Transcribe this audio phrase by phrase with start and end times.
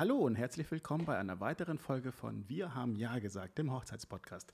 [0.00, 4.50] Hallo und herzlich willkommen bei einer weiteren Folge von Wir haben Ja gesagt, dem Hochzeitspodcast.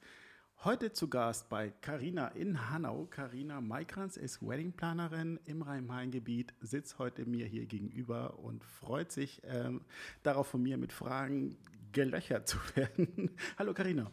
[0.65, 3.07] Heute zu Gast bei Carina in Hanau.
[3.09, 9.83] Carina Maikranz ist Weddingplanerin im Rhein-Main-Gebiet, sitzt heute mir hier gegenüber und freut sich ähm,
[10.25, 11.57] darauf, von mir mit Fragen
[11.93, 13.31] gelöchert zu werden.
[13.57, 14.11] Hallo Carina.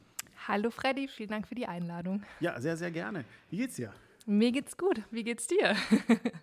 [0.48, 2.22] Hallo Freddy, vielen Dank für die Einladung.
[2.42, 3.26] Ja, sehr, sehr gerne.
[3.50, 3.92] Wie geht's dir?
[4.26, 5.02] Mir geht's gut.
[5.12, 5.76] Wie geht's dir?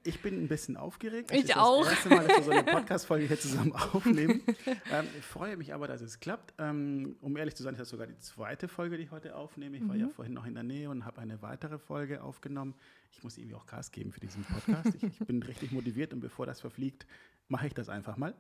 [0.03, 1.31] Ich bin ein bisschen aufgeregt.
[1.31, 1.85] Ich auch.
[1.85, 4.43] Das erste Mal, dass wir so eine Podcast-Folge hier zusammen aufnehmen.
[4.67, 6.55] Ähm, ich freue mich aber, dass es klappt.
[6.59, 9.77] Ähm, um ehrlich zu sein, ist das sogar die zweite Folge, die ich heute aufnehme.
[9.77, 10.11] Ich war ja mhm.
[10.11, 12.75] vorhin noch in der Nähe und habe eine weitere Folge aufgenommen.
[13.13, 14.95] Ich muss irgendwie auch Gas geben für diesen Podcast.
[14.95, 17.07] Ich, ich bin richtig motiviert und bevor das verfliegt,
[17.49, 18.35] mache ich das einfach mal.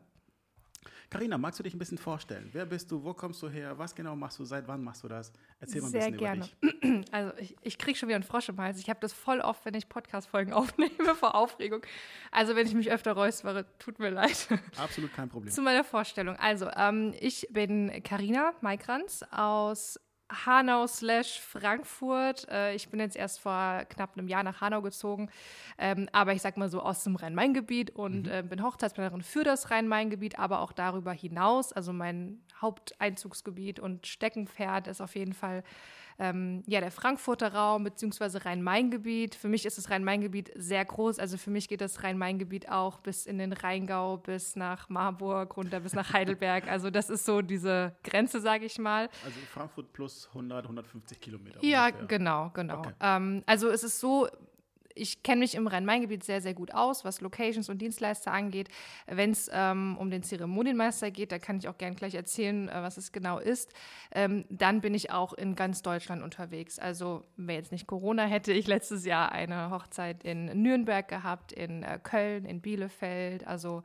[1.10, 2.48] Carina, magst du dich ein bisschen vorstellen?
[2.52, 3.02] Wer bist du?
[3.02, 3.76] Wo kommst du her?
[3.76, 4.44] Was genau machst du?
[4.44, 5.32] Seit wann machst du das?
[5.58, 6.48] Erzähl mal ein Sehr bisschen gerne.
[6.60, 7.06] über dich.
[7.12, 8.78] Also ich, ich kriege schon wieder einen Frosch im Hals.
[8.78, 11.82] Ich habe das voll oft, wenn ich Podcast-Folgen aufnehme vor Aufregung.
[12.30, 14.48] Also wenn ich mich öfter räuspere, tut mir leid.
[14.76, 15.52] Absolut kein Problem.
[15.52, 16.36] Zu meiner Vorstellung.
[16.36, 19.98] Also ähm, ich bin Carina Maikranz aus
[20.30, 22.48] Hanau slash Frankfurt.
[22.48, 25.30] Äh, ich bin jetzt erst vor knapp einem Jahr nach Hanau gezogen,
[25.78, 28.32] ähm, aber ich sag mal so aus dem Rhein-Main-Gebiet und mhm.
[28.32, 31.72] äh, bin Hochzeitsplanerin für das Rhein-Main-Gebiet, aber auch darüber hinaus.
[31.72, 35.62] Also mein Haupteinzugsgebiet und Steckenpferd ist auf jeden Fall
[36.20, 38.38] ähm, ja, der Frankfurter Raum bzw.
[38.44, 39.34] Rhein-Main-Gebiet.
[39.34, 41.18] Für mich ist das Rhein-Main-Gebiet sehr groß.
[41.18, 45.80] Also für mich geht das Rhein-Main-Gebiet auch bis in den Rheingau, bis nach Marburg, runter
[45.80, 46.68] bis nach Heidelberg.
[46.68, 49.08] Also das ist so diese Grenze, sage ich mal.
[49.24, 51.64] Also Frankfurt plus 100, 150 Kilometer.
[51.64, 52.06] Ja, ungefähr.
[52.06, 52.78] genau, genau.
[52.80, 52.92] Okay.
[53.00, 54.28] Ähm, also es ist so,
[55.00, 58.68] ich kenne mich im Rhein-Main-Gebiet sehr, sehr gut aus, was Locations und Dienstleister angeht.
[59.06, 62.82] Wenn es ähm, um den Zeremonienmeister geht, da kann ich auch gerne gleich erzählen, äh,
[62.82, 63.72] was es genau ist.
[64.12, 66.78] Ähm, dann bin ich auch in ganz Deutschland unterwegs.
[66.78, 71.82] Also, wer jetzt nicht Corona, hätte ich letztes Jahr eine Hochzeit in Nürnberg gehabt, in
[71.82, 73.46] äh, Köln, in Bielefeld.
[73.46, 73.82] Also,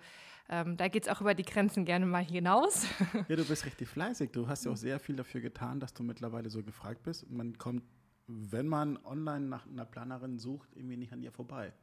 [0.50, 2.85] ähm, da geht es auch über die Grenzen gerne mal hinaus.
[3.27, 4.31] Ja, du bist richtig fleißig.
[4.31, 7.29] Du hast ja auch sehr viel dafür getan, dass du mittlerweile so gefragt bist.
[7.31, 7.83] Man kommt
[8.27, 11.73] wenn man online nach einer Planerin sucht, irgendwie nicht an ihr vorbei.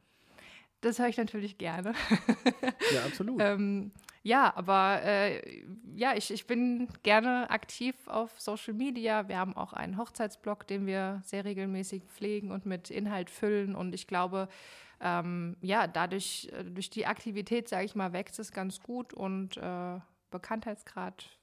[0.81, 1.95] Das höre ich natürlich gerne.
[2.93, 3.41] ja, absolut.
[3.41, 3.93] ähm,
[4.25, 9.29] ja, aber äh, ja, ich, ich bin gerne aktiv auf Social Media.
[9.29, 13.77] Wir haben auch einen Hochzeitsblog, den wir sehr regelmäßig pflegen und mit Inhalt füllen.
[13.77, 14.49] Und ich glaube,
[15.01, 19.57] ähm, ja, dadurch, äh, durch die Aktivität, sage ich mal, wächst es ganz gut und
[19.59, 20.01] äh,
[20.33, 21.39] Bekanntheitsgrad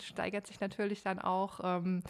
[0.00, 1.60] steigert sich natürlich dann auch.
[1.62, 2.02] Ähm,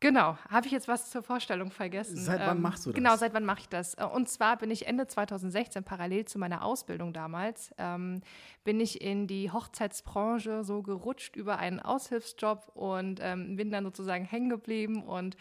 [0.00, 2.18] Genau, habe ich jetzt was zur Vorstellung vergessen?
[2.18, 2.94] Seit wann ähm, machst du das?
[2.94, 3.94] Genau, seit wann mache ich das?
[3.94, 8.20] Äh, und zwar bin ich Ende 2016 parallel zu meiner Ausbildung damals, ähm,
[8.62, 14.24] bin ich in die Hochzeitsbranche so gerutscht über einen Aushilfsjob und ähm, bin dann sozusagen
[14.24, 15.36] hängen geblieben und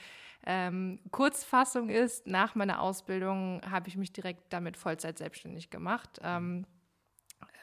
[0.45, 6.19] ähm, Kurzfassung ist, nach meiner Ausbildung habe ich mich direkt damit Vollzeit selbstständig gemacht.
[6.24, 6.66] Ähm,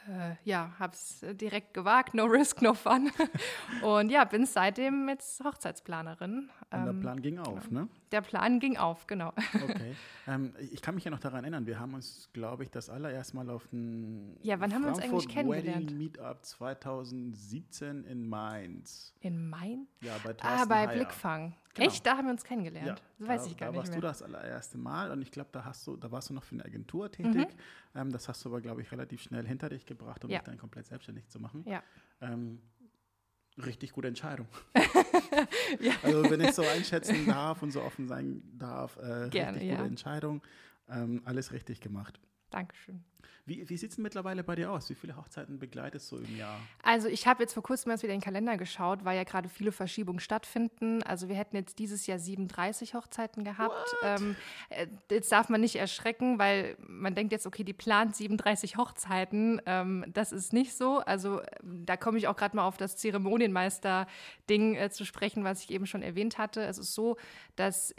[0.07, 3.11] äh, ja, habe es direkt gewagt, no risk, no fun.
[3.83, 6.49] und ja, bin seitdem jetzt Hochzeitsplanerin.
[6.71, 7.87] Und der ähm, Plan ging auf, ne?
[8.11, 9.33] Der Plan ging auf, genau.
[9.53, 9.95] Okay.
[10.27, 13.35] Ähm, ich kann mich ja noch daran erinnern, wir haben uns, glaube ich, das allererste
[13.35, 15.85] Mal auf ein Ja, wann haben wir uns eigentlich kennengelernt?
[15.85, 19.13] Wedding Meetup 2017 in Mainz.
[19.19, 19.87] In Mainz?
[20.01, 20.95] Ja, bei ah, Thorsten Ah, bei Heyer.
[20.95, 21.53] Blickfang.
[21.75, 21.87] Genau.
[21.89, 22.05] Echt?
[22.05, 22.87] Da haben wir uns kennengelernt.
[22.87, 23.75] Ja, das weiß da, ich gar da nicht.
[23.75, 24.01] Da warst mehr.
[24.01, 26.55] du das allererste Mal und ich glaube, da hast du, da warst du noch für
[26.55, 27.35] eine Agentur tätig.
[27.35, 27.99] Mhm.
[27.99, 30.39] Ähm, das hast du aber, glaube ich, relativ schnell hinter dich gebracht, um ja.
[30.39, 31.65] dich dann komplett selbstständig zu machen.
[31.67, 31.83] Ja.
[32.21, 32.61] Ähm,
[33.57, 34.47] richtig gute Entscheidung.
[35.81, 35.93] ja.
[36.01, 39.83] Also wenn ich so einschätzen darf und so offen sein darf, äh, Gerne, richtig gute.
[39.83, 40.41] Entscheidung.
[40.87, 42.21] Ähm, alles richtig gemacht.
[42.55, 43.03] Dankeschön.
[43.45, 44.89] Wie, wie sieht es mittlerweile bei dir aus?
[44.89, 46.57] Wie viele Hochzeiten begleitest du im Jahr?
[46.83, 49.49] Also ich habe jetzt vor kurzem erst wieder in den Kalender geschaut, weil ja gerade
[49.49, 51.03] viele Verschiebungen stattfinden.
[51.03, 53.93] Also wir hätten jetzt dieses Jahr 37 Hochzeiten gehabt.
[54.03, 54.37] Ähm,
[54.69, 59.61] äh, jetzt darf man nicht erschrecken, weil man denkt jetzt, okay, die plant 37 Hochzeiten.
[59.65, 60.99] Ähm, das ist nicht so.
[60.99, 65.71] Also da komme ich auch gerade mal auf das Zeremonienmeister-Ding äh, zu sprechen, was ich
[65.71, 66.63] eben schon erwähnt hatte.
[66.63, 67.17] Es ist so,
[67.57, 67.93] dass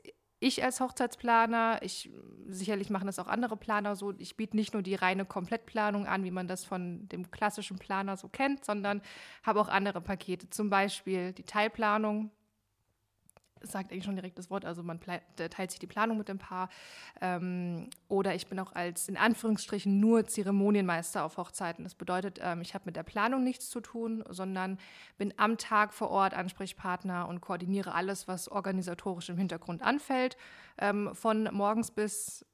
[0.47, 2.11] ich als Hochzeitsplaner, ich
[2.49, 6.25] sicherlich machen das auch andere Planer so, ich biete nicht nur die reine Komplettplanung an,
[6.25, 9.03] wie man das von dem klassischen Planer so kennt, sondern
[9.43, 12.31] habe auch andere Pakete, zum Beispiel die Teilplanung,
[13.63, 16.69] sagt eigentlich schon direkt das Wort, also man teilt sich die Planung mit dem Paar.
[17.21, 21.85] Ähm, oder ich bin auch als in Anführungsstrichen nur Zeremonienmeister auf Hochzeiten.
[21.85, 24.79] Das bedeutet, ähm, ich habe mit der Planung nichts zu tun, sondern
[25.19, 30.37] bin am Tag vor Ort Ansprechpartner und koordiniere alles, was organisatorisch im Hintergrund anfällt.
[30.79, 32.45] Ähm, von morgens bis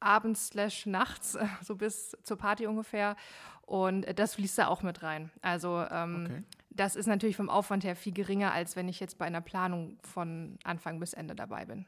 [0.00, 3.16] abends slash nachts, so bis zur Party ungefähr.
[3.62, 5.30] Und das fließt da auch mit rein.
[5.42, 9.18] Also ähm, okay das ist natürlich vom Aufwand her viel geringer, als wenn ich jetzt
[9.18, 11.86] bei einer Planung von Anfang bis Ende dabei bin.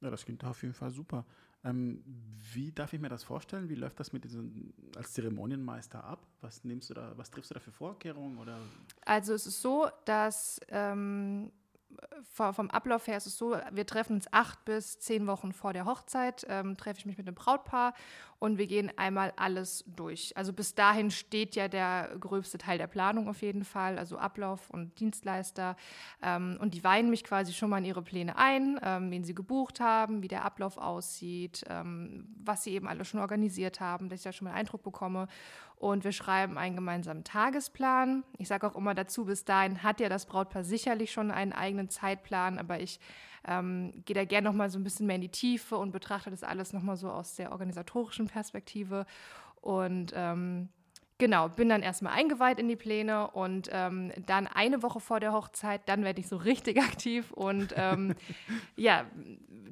[0.00, 1.24] Ja, das klingt auf jeden Fall super.
[1.64, 2.04] Ähm,
[2.52, 3.68] wie darf ich mir das vorstellen?
[3.68, 6.24] Wie läuft das mit diesen als Zeremonienmeister ab?
[6.40, 8.38] Was nimmst du da, was triffst du da für Vorkehrungen?
[8.38, 8.58] Oder?
[9.04, 11.50] Also es ist so, dass ähm,
[12.32, 15.84] vom Ablauf her ist es so, wir treffen uns acht bis zehn Wochen vor der
[15.84, 17.94] Hochzeit, ähm, treffe ich mich mit dem Brautpaar
[18.38, 20.36] und wir gehen einmal alles durch.
[20.36, 24.70] Also bis dahin steht ja der gröbste Teil der Planung auf jeden Fall, also Ablauf
[24.70, 25.76] und Dienstleister.
[26.22, 29.34] Ähm, und die weihen mich quasi schon mal in ihre Pläne ein, ähm, wen sie
[29.34, 34.20] gebucht haben, wie der Ablauf aussieht, ähm, was sie eben alle schon organisiert haben, dass
[34.20, 35.26] ich da schon mal einen Eindruck bekomme.
[35.78, 38.24] Und wir schreiben einen gemeinsamen Tagesplan.
[38.36, 41.88] Ich sage auch immer dazu, bis dahin hat ja das Brautpaar sicherlich schon einen eigenen
[41.88, 42.98] Zeitplan, aber ich
[43.46, 46.30] ähm, gehe da gerne noch mal so ein bisschen mehr in die Tiefe und betrachte
[46.30, 49.06] das alles noch mal so aus der organisatorischen Perspektive.
[49.60, 50.68] Und ähm,
[51.20, 55.32] Genau, bin dann erstmal eingeweiht in die Pläne und ähm, dann eine Woche vor der
[55.32, 58.14] Hochzeit, dann werde ich so richtig aktiv und ähm,
[58.76, 59.04] ja,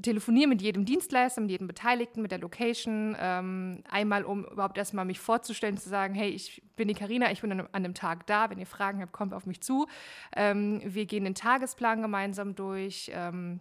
[0.02, 5.04] telefoniere mit jedem Dienstleister, mit jedem Beteiligten, mit der Location, ähm, einmal um überhaupt erstmal
[5.04, 8.26] mich vorzustellen, zu sagen, hey, ich bin die Karina, ich bin an, an dem Tag
[8.26, 9.86] da, wenn ihr Fragen habt, kommt auf mich zu.
[10.34, 13.60] Ähm, wir gehen den Tagesplan gemeinsam durch ähm,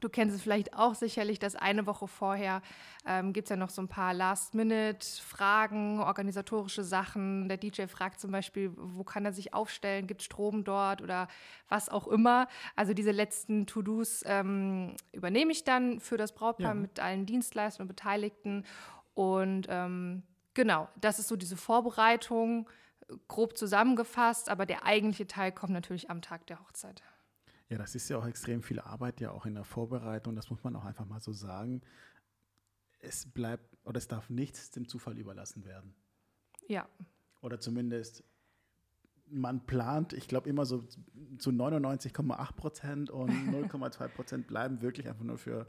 [0.00, 2.62] Du kennst es vielleicht auch sicherlich, dass eine Woche vorher
[3.06, 7.48] ähm, gibt es ja noch so ein paar Last-Minute-Fragen, organisatorische Sachen.
[7.48, 11.28] Der DJ fragt zum Beispiel, wo kann er sich aufstellen, gibt es Strom dort oder
[11.68, 12.48] was auch immer.
[12.76, 16.74] Also diese letzten To-Dos ähm, übernehme ich dann für das Brautpaar ja.
[16.74, 18.64] mit allen Dienstleistern und Beteiligten.
[19.14, 20.22] Und ähm,
[20.54, 22.68] genau, das ist so diese Vorbereitung,
[23.26, 27.02] grob zusammengefasst, aber der eigentliche Teil kommt natürlich am Tag der Hochzeit.
[27.68, 30.64] Ja, das ist ja auch extrem viel Arbeit, ja auch in der Vorbereitung, das muss
[30.64, 31.82] man auch einfach mal so sagen.
[33.00, 35.94] Es bleibt oder es darf nichts dem Zufall überlassen werden.
[36.66, 36.88] Ja.
[37.42, 38.24] Oder zumindest
[39.30, 40.82] man plant, ich glaube immer so
[41.38, 43.30] zu 99,8 Prozent und
[43.70, 45.66] 0,2 Prozent bleiben wirklich einfach nur für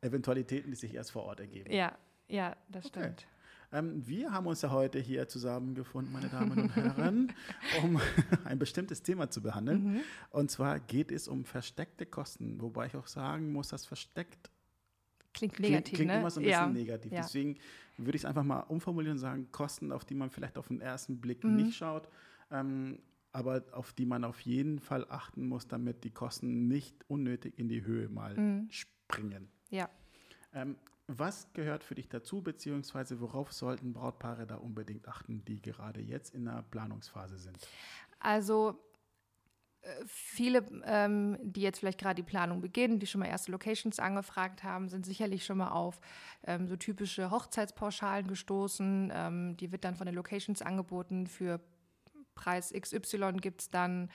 [0.00, 1.72] Eventualitäten, die sich erst vor Ort ergeben.
[1.72, 1.96] Ja,
[2.28, 3.00] ja, das okay.
[3.00, 3.26] stimmt.
[3.74, 7.32] Ähm, wir haben uns ja heute hier zusammengefunden, meine Damen und Herren,
[7.82, 8.00] um
[8.44, 9.94] ein bestimmtes Thema zu behandeln.
[9.94, 10.00] Mhm.
[10.30, 14.48] Und zwar geht es um versteckte Kosten, wobei ich auch sagen muss, dass versteckt
[15.32, 16.20] klingt negativ, klingt, klingt ne?
[16.20, 17.10] immer so ein bisschen negativ.
[17.10, 17.22] Ja.
[17.22, 17.58] Deswegen
[17.98, 20.80] würde ich es einfach mal umformulieren und sagen, Kosten, auf die man vielleicht auf den
[20.80, 21.56] ersten Blick mhm.
[21.56, 22.08] nicht schaut,
[22.52, 23.00] ähm,
[23.32, 27.68] aber auf die man auf jeden Fall achten muss, damit die Kosten nicht unnötig in
[27.68, 28.68] die Höhe mal mhm.
[28.70, 29.48] springen.
[29.70, 29.90] Ja.
[30.52, 30.76] Ähm,
[31.06, 36.34] was gehört für dich dazu, beziehungsweise worauf sollten Brautpaare da unbedingt achten, die gerade jetzt
[36.34, 37.58] in der Planungsphase sind?
[38.20, 38.78] Also
[39.82, 43.98] äh, viele, ähm, die jetzt vielleicht gerade die Planung beginnen, die schon mal erste Locations
[43.98, 46.00] angefragt haben, sind sicherlich schon mal auf
[46.46, 49.12] ähm, so typische Hochzeitspauschalen gestoßen.
[49.14, 51.26] Ähm, die wird dann von den Locations angeboten.
[51.26, 51.60] Für
[52.34, 54.10] Preis XY gibt es dann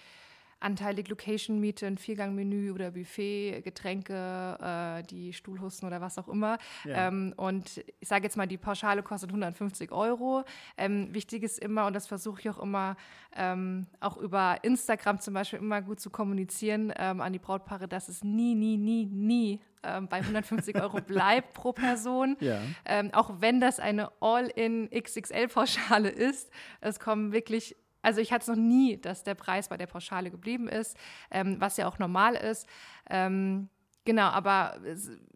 [0.59, 6.57] anteilig Location-Miete, ein Viergang-Menü oder Buffet, Getränke, äh, die Stuhlhusten oder was auch immer.
[6.85, 7.07] Ja.
[7.07, 10.43] Ähm, und ich sage jetzt mal, die Pauschale kostet 150 Euro.
[10.77, 12.95] Ähm, wichtig ist immer, und das versuche ich auch immer,
[13.35, 18.09] ähm, auch über Instagram zum Beispiel immer gut zu kommunizieren ähm, an die Brautpaare, dass
[18.09, 22.37] es nie, nie, nie, nie ähm, bei 150 Euro bleibt pro Person.
[22.39, 22.59] Ja.
[22.85, 26.49] Ähm, auch wenn das eine All-in XXL-Pauschale ist.
[26.81, 30.31] Es kommen wirklich also ich hatte es noch nie, dass der Preis bei der Pauschale
[30.31, 30.97] geblieben ist,
[31.31, 32.67] ähm, was ja auch normal ist.
[33.09, 33.69] Ähm,
[34.05, 34.79] genau, aber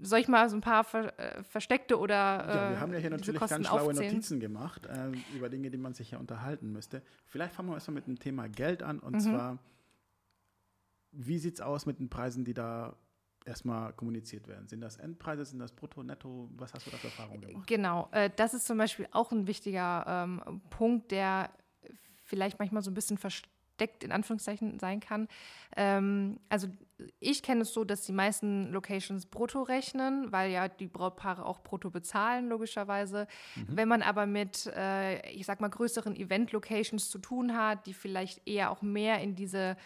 [0.02, 3.00] soll ich mal so ein paar ver äh, versteckte oder äh, Ja, wir haben ja
[3.00, 4.12] hier natürlich ganz schlaue aufzählen?
[4.12, 7.02] Notizen gemacht äh, über Dinge, die man sich ja unterhalten müsste.
[7.26, 9.20] Vielleicht fangen wir erstmal mit dem Thema Geld an und mhm.
[9.20, 9.60] zwar,
[11.12, 12.96] wie sieht es aus mit den Preisen, die da
[13.46, 14.68] erstmal kommuniziert werden?
[14.70, 16.50] Sind das Endpreise, sind das Brutto, Netto?
[16.56, 17.68] Was hast du da für Erfahrungen gemacht?
[17.68, 21.50] Genau, äh, das ist zum Beispiel auch ein wichtiger ähm, Punkt, der
[22.34, 25.28] vielleicht manchmal so ein bisschen versteckt in Anführungszeichen sein kann.
[25.78, 26.68] Ähm, also
[27.20, 31.62] ich kenne es so, dass die meisten Locations brutto rechnen, weil ja die Brautpaare auch
[31.62, 33.28] brutto bezahlen, logischerweise.
[33.56, 33.68] Mhm.
[33.68, 38.48] Wenn man aber mit, äh, ich sag mal, größeren Event-Locations zu tun hat, die vielleicht
[38.48, 39.78] eher auch mehr in diese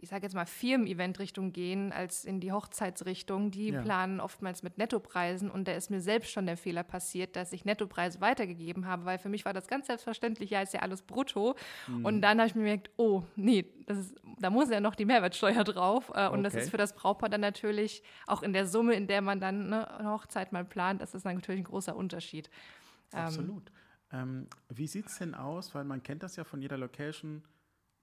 [0.00, 3.50] ich sage jetzt mal, Firmen-Event-Richtung gehen als in die Hochzeitsrichtung.
[3.50, 3.80] Die ja.
[3.80, 7.64] planen oftmals mit Nettopreisen und da ist mir selbst schon der Fehler passiert, dass ich
[7.64, 11.54] Nettopreise weitergegeben habe, weil für mich war das ganz selbstverständlich, ja, ist ja alles brutto.
[11.86, 12.04] Mhm.
[12.04, 15.64] Und dann habe ich mir gemerkt, oh, nee, ist, da muss ja noch die Mehrwertsteuer
[15.64, 16.10] drauf.
[16.14, 16.42] Äh, und okay.
[16.42, 19.68] das ist für das Brautpaar dann natürlich auch in der Summe, in der man dann
[19.68, 22.50] ne, eine Hochzeit mal plant, das ist natürlich ein großer Unterschied.
[23.12, 23.72] Ähm, Absolut.
[24.12, 25.74] Ähm, wie sieht es denn aus?
[25.74, 27.42] Weil man kennt das ja von jeder Location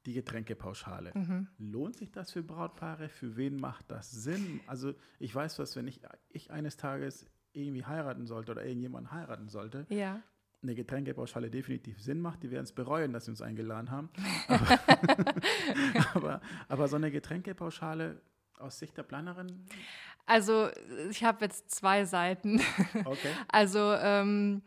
[0.06, 1.12] die Getränkepauschale.
[1.14, 1.48] Mhm.
[1.58, 3.10] Lohnt sich das für Brautpaare?
[3.10, 4.62] Für wen macht das Sinn?
[4.68, 9.50] Also ich weiß was, wenn ich, ich eines Tages irgendwie heiraten sollte oder irgendjemand heiraten
[9.50, 10.22] sollte, ja.
[10.64, 12.44] eine Getränkepauschale definitiv Sinn macht.
[12.44, 14.10] Die werden es bereuen, dass sie uns eingeladen haben.
[14.48, 14.80] aber,
[16.14, 18.22] aber, aber, so eine Getränkepauschale,
[18.58, 19.66] aus Sicht der Planerin?
[20.26, 20.70] Also
[21.10, 22.62] ich habe jetzt zwei Seiten.
[23.06, 23.32] Okay.
[23.50, 24.62] Also ähm,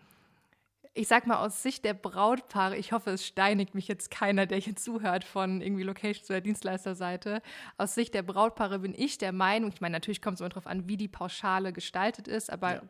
[0.95, 4.59] ich sag mal aus Sicht der Brautpaare, ich hoffe, es steinigt mich jetzt keiner, der
[4.59, 7.43] hier zuhört von irgendwie Location oder Dienstleisterseite.
[7.77, 10.69] Aus Sicht der Brautpaare bin ich der Meinung, ich meine, natürlich kommt es immer darauf
[10.69, 12.83] an, wie die Pauschale gestaltet ist, aber ja.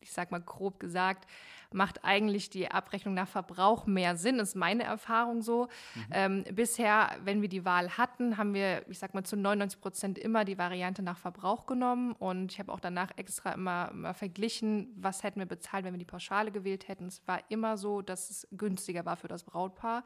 [0.00, 1.28] ich sag mal grob gesagt,
[1.74, 5.68] macht eigentlich die Abrechnung nach Verbrauch mehr Sinn, ist meine Erfahrung so.
[5.94, 6.02] Mhm.
[6.10, 10.18] Ähm, bisher, wenn wir die Wahl hatten, haben wir, ich sag mal, zu 99 Prozent
[10.18, 14.92] immer die Variante nach Verbrauch genommen und ich habe auch danach extra immer, immer verglichen,
[14.96, 17.06] was hätten wir bezahlt, wenn wir die Pauschale gewählt hätten.
[17.06, 20.04] Es war immer so, dass es günstiger war für das Brautpaar.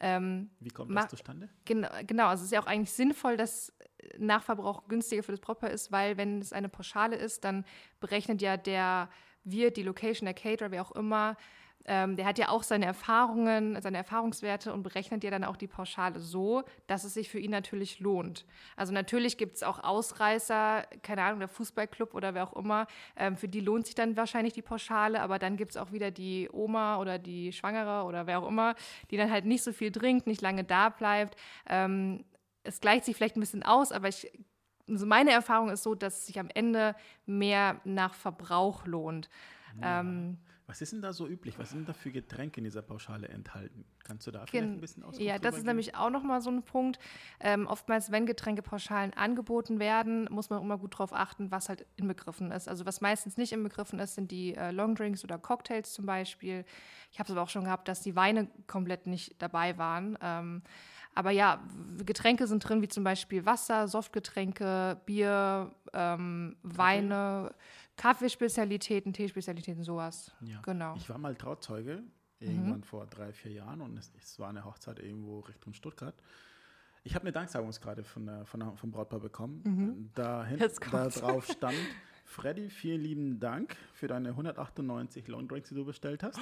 [0.00, 1.48] Ähm, Wie kommt das zustande?
[1.64, 3.72] Genau, genau, also es ist ja auch eigentlich sinnvoll, dass
[4.18, 7.64] Nachverbrauch günstiger für das Brautpaar ist, weil wenn es eine Pauschale ist, dann
[8.00, 9.08] berechnet ja der
[9.46, 11.36] wird, die Location, der Caterer, wer auch immer,
[11.88, 15.68] ähm, der hat ja auch seine Erfahrungen, seine Erfahrungswerte und berechnet ja dann auch die
[15.68, 18.44] Pauschale so, dass es sich für ihn natürlich lohnt.
[18.74, 22.86] Also natürlich gibt es auch Ausreißer, keine Ahnung, der Fußballclub oder wer auch immer,
[23.16, 26.10] ähm, für die lohnt sich dann wahrscheinlich die Pauschale, aber dann gibt es auch wieder
[26.10, 28.74] die Oma oder die Schwangere oder wer auch immer,
[29.10, 31.38] die dann halt nicht so viel trinkt, nicht lange da bleibt.
[31.68, 32.24] Ähm,
[32.64, 34.28] es gleicht sich vielleicht ein bisschen aus, aber ich
[34.88, 36.94] also meine Erfahrung ist so, dass es sich am Ende
[37.26, 39.28] mehr nach Verbrauch lohnt.
[39.80, 40.00] Ja.
[40.00, 40.38] Ähm,
[40.68, 41.60] was ist denn da so üblich?
[41.60, 43.84] Was sind da für Getränke in dieser Pauschale enthalten?
[44.02, 45.68] Kannst du da vielleicht ein bisschen Auskunft Ja, das ist geben?
[45.68, 46.98] nämlich auch nochmal so ein Punkt.
[47.38, 52.50] Ähm, oftmals, wenn Getränkepauschalen angeboten werden, muss man immer gut darauf achten, was halt inbegriffen
[52.50, 52.68] ist.
[52.68, 56.64] Also was meistens nicht inbegriffen ist, sind die äh, Longdrinks oder Cocktails zum Beispiel.
[57.12, 60.18] Ich habe es aber auch schon gehabt, dass die Weine komplett nicht dabei waren.
[60.20, 60.62] Ähm,
[61.16, 61.62] aber ja,
[62.04, 67.54] Getränke sind drin, wie zum Beispiel Wasser, Softgetränke, Bier, ähm, Weine,
[67.96, 70.30] Kaffeespezialitäten, Teespezialitäten, sowas.
[70.42, 70.60] Ja.
[70.60, 70.94] Genau.
[70.96, 72.02] Ich war mal Trauzeuge,
[72.38, 72.82] irgendwann mhm.
[72.82, 76.14] vor drei, vier Jahren und es, es, war eine Hochzeit irgendwo Richtung Stuttgart.
[77.02, 79.62] Ich habe eine Danksagungskarte von, der, von der, vom Brautpaar bekommen.
[79.64, 80.10] Mhm.
[80.14, 80.46] Da,
[80.90, 81.78] da drauf stand,
[82.24, 86.38] Freddy, vielen lieben Dank für deine 198 Long Drinks, die du bestellt hast.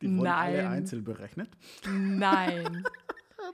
[0.00, 0.60] Die wurden Nein.
[0.60, 1.50] alle einzeln berechnet.
[1.88, 2.84] Nein.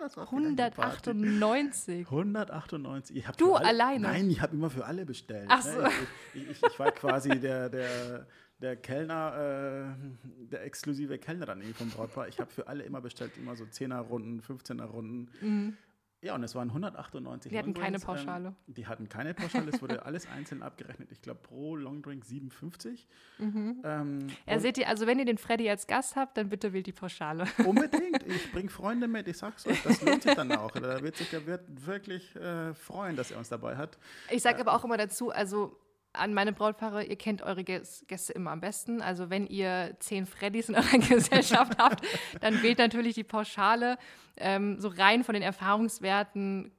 [0.02, 2.06] das war 198.
[2.06, 3.16] 198.
[3.16, 4.09] Ich du alle, alleine?
[4.09, 5.47] Nein, ich habe immer für alle bestellt.
[5.49, 5.87] Ach so.
[6.35, 8.26] Ich, ich, ich, war quasi der, der,
[8.61, 12.28] der Kellner, äh, der exklusive Kellner dann irgendwie vom Brautpaar.
[12.28, 15.30] Ich habe für alle immer bestellt, immer so 10er-Runden, 15er-Runden.
[15.40, 15.76] Mhm.
[16.23, 18.55] Ja, und es waren 198 Die hatten keine ähm, Pauschale.
[18.69, 19.71] Die hatten keine Pauschale.
[19.73, 21.11] es wurde alles einzeln abgerechnet.
[21.11, 23.09] Ich glaube, pro Longdrink 57.
[23.38, 23.83] Mhm.
[23.83, 26.87] Ähm, ja, seht ihr, also wenn ihr den Freddy als Gast habt, dann bitte wählt
[26.87, 27.45] die Pauschale.
[27.67, 28.23] Unbedingt.
[28.23, 29.26] Ich bringe Freunde mit.
[29.26, 30.71] Ich sag's euch, das lohnt sich dann auch.
[30.71, 33.99] Da wird sich der Wirt wirklich äh, freuen, dass er uns dabei hat.
[34.31, 35.76] Ich sage äh, aber auch immer dazu, also
[36.12, 39.00] an meine Brautpaare, ihr kennt eure Gäste immer am besten.
[39.00, 42.04] Also wenn ihr zehn Freddys in eurer Gesellschaft habt,
[42.40, 43.99] dann wählt natürlich die Pauschale.
[44.37, 46.73] Ähm, so rein von den Erfahrungswerten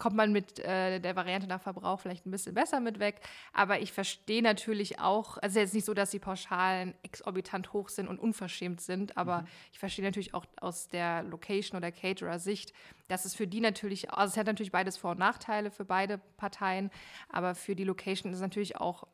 [0.00, 3.20] kommt man mit äh, der Variante nach Verbrauch vielleicht ein bisschen besser mit weg.
[3.52, 7.74] Aber ich verstehe natürlich auch, also es ist jetzt nicht so, dass die Pauschalen exorbitant
[7.74, 9.48] hoch sind und unverschämt sind, aber mhm.
[9.72, 12.72] ich verstehe natürlich auch aus der Location- oder Caterer-Sicht,
[13.08, 16.16] dass es für die natürlich, also es hat natürlich beides Vor- und Nachteile für beide
[16.38, 16.90] Parteien,
[17.28, 19.06] aber für die Location ist es natürlich auch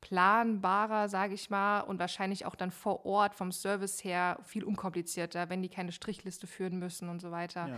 [0.00, 5.48] planbarer, sage ich mal, und wahrscheinlich auch dann vor Ort vom Service her viel unkomplizierter,
[5.48, 7.68] wenn die keine Strichliste führen müssen und so weiter.
[7.68, 7.76] Ja.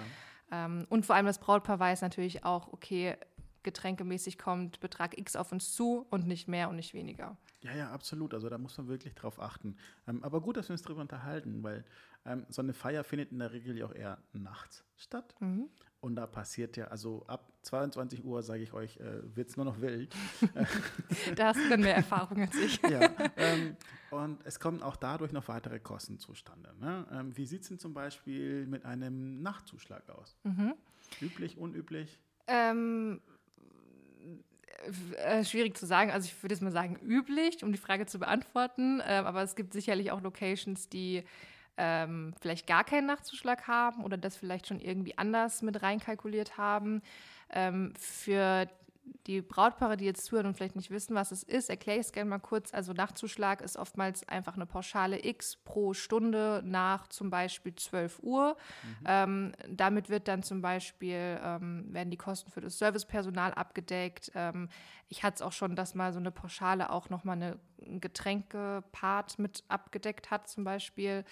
[0.54, 3.16] Ähm, und vor allem das Brautpaar weiß natürlich auch, okay,
[3.64, 7.36] getränkemäßig kommt Betrag X auf uns zu und nicht mehr und nicht weniger.
[7.62, 8.34] Ja, ja, absolut.
[8.34, 9.76] Also da muss man wirklich drauf achten.
[10.06, 11.84] Ähm, aber gut, dass wir uns darüber unterhalten, weil
[12.24, 15.34] ähm, so eine Feier findet in der Regel ja auch eher nachts statt.
[15.40, 15.68] Mhm.
[16.04, 19.64] Und da passiert ja, also ab 22 Uhr, sage ich euch, äh, wird es nur
[19.64, 20.14] noch wild.
[21.34, 22.78] da hast du dann mehr Erfahrung als ich.
[22.82, 23.74] ja, ähm,
[24.10, 26.74] und es kommen auch dadurch noch weitere Kosten zustande.
[26.78, 27.06] Ne?
[27.10, 30.36] Ähm, wie sieht es denn zum Beispiel mit einem Nachtzuschlag aus?
[30.42, 30.74] Mhm.
[31.22, 32.20] Üblich, unüblich?
[32.48, 33.22] Ähm,
[35.16, 36.10] äh, schwierig zu sagen.
[36.10, 39.00] Also ich würde jetzt mal sagen üblich, um die Frage zu beantworten.
[39.00, 41.24] Äh, aber es gibt sicherlich auch Locations, die
[41.76, 47.02] ähm, vielleicht gar keinen Nachtzuschlag haben oder das vielleicht schon irgendwie anders mit reinkalkuliert haben.
[47.50, 48.68] Ähm, für
[49.26, 52.12] die Brautpaare, die jetzt zuhören und vielleicht nicht wissen, was es ist, erkläre ich es
[52.12, 52.74] gerne mal kurz.
[52.74, 58.56] Also Nachtzuschlag ist oftmals einfach eine Pauschale X pro Stunde nach zum Beispiel 12 Uhr.
[58.82, 59.06] Mhm.
[59.06, 64.30] Ähm, damit wird dann zum Beispiel, ähm, werden die Kosten für das Servicepersonal abgedeckt.
[64.34, 64.68] Ähm,
[65.08, 69.64] ich hatte es auch schon, dass mal so eine Pauschale auch nochmal eine Getränkepart mit
[69.68, 71.24] abgedeckt hat zum Beispiel.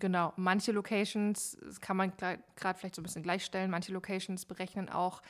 [0.00, 4.88] Genau, manche Locations, das kann man gerade vielleicht so ein bisschen gleichstellen, manche Locations berechnen
[4.88, 5.22] auch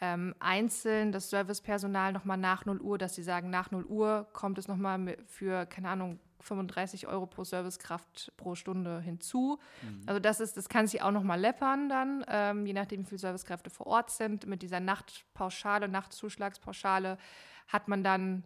[0.00, 4.58] ähm, einzeln das Servicepersonal nochmal nach 0 Uhr, dass sie sagen, nach 0 Uhr kommt
[4.58, 9.58] es nochmal für, keine Ahnung, 35 Euro pro Servicekraft pro Stunde hinzu.
[9.82, 10.02] Mhm.
[10.06, 13.18] Also das ist, das kann sich auch nochmal läppern dann, ähm, je nachdem, wie viele
[13.18, 14.46] Servicekräfte vor Ort sind.
[14.46, 17.18] Mit dieser Nachtpauschale, Nachtzuschlagspauschale
[17.68, 18.44] hat man dann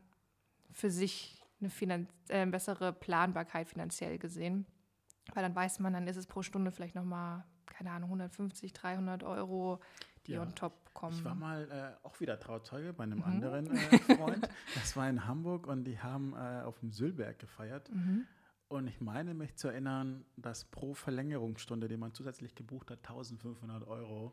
[0.72, 4.66] für sich eine Finan äh, bessere Planbarkeit finanziell gesehen.
[5.34, 9.22] Weil dann weiß man, dann ist es pro Stunde vielleicht nochmal, keine Ahnung, 150, 300
[9.22, 9.80] Euro,
[10.26, 10.42] die ja.
[10.42, 11.16] on top kommen.
[11.16, 13.24] Ich war mal äh, auch wieder Trauzeuge bei einem mhm.
[13.24, 14.48] anderen äh, Freund.
[14.74, 17.90] das war in Hamburg und die haben äh, auf dem Sülberg gefeiert.
[17.92, 18.26] Mhm.
[18.68, 23.84] Und ich meine mich zu erinnern, dass pro Verlängerungsstunde, die man zusätzlich gebucht hat, 1500
[23.86, 24.32] Euro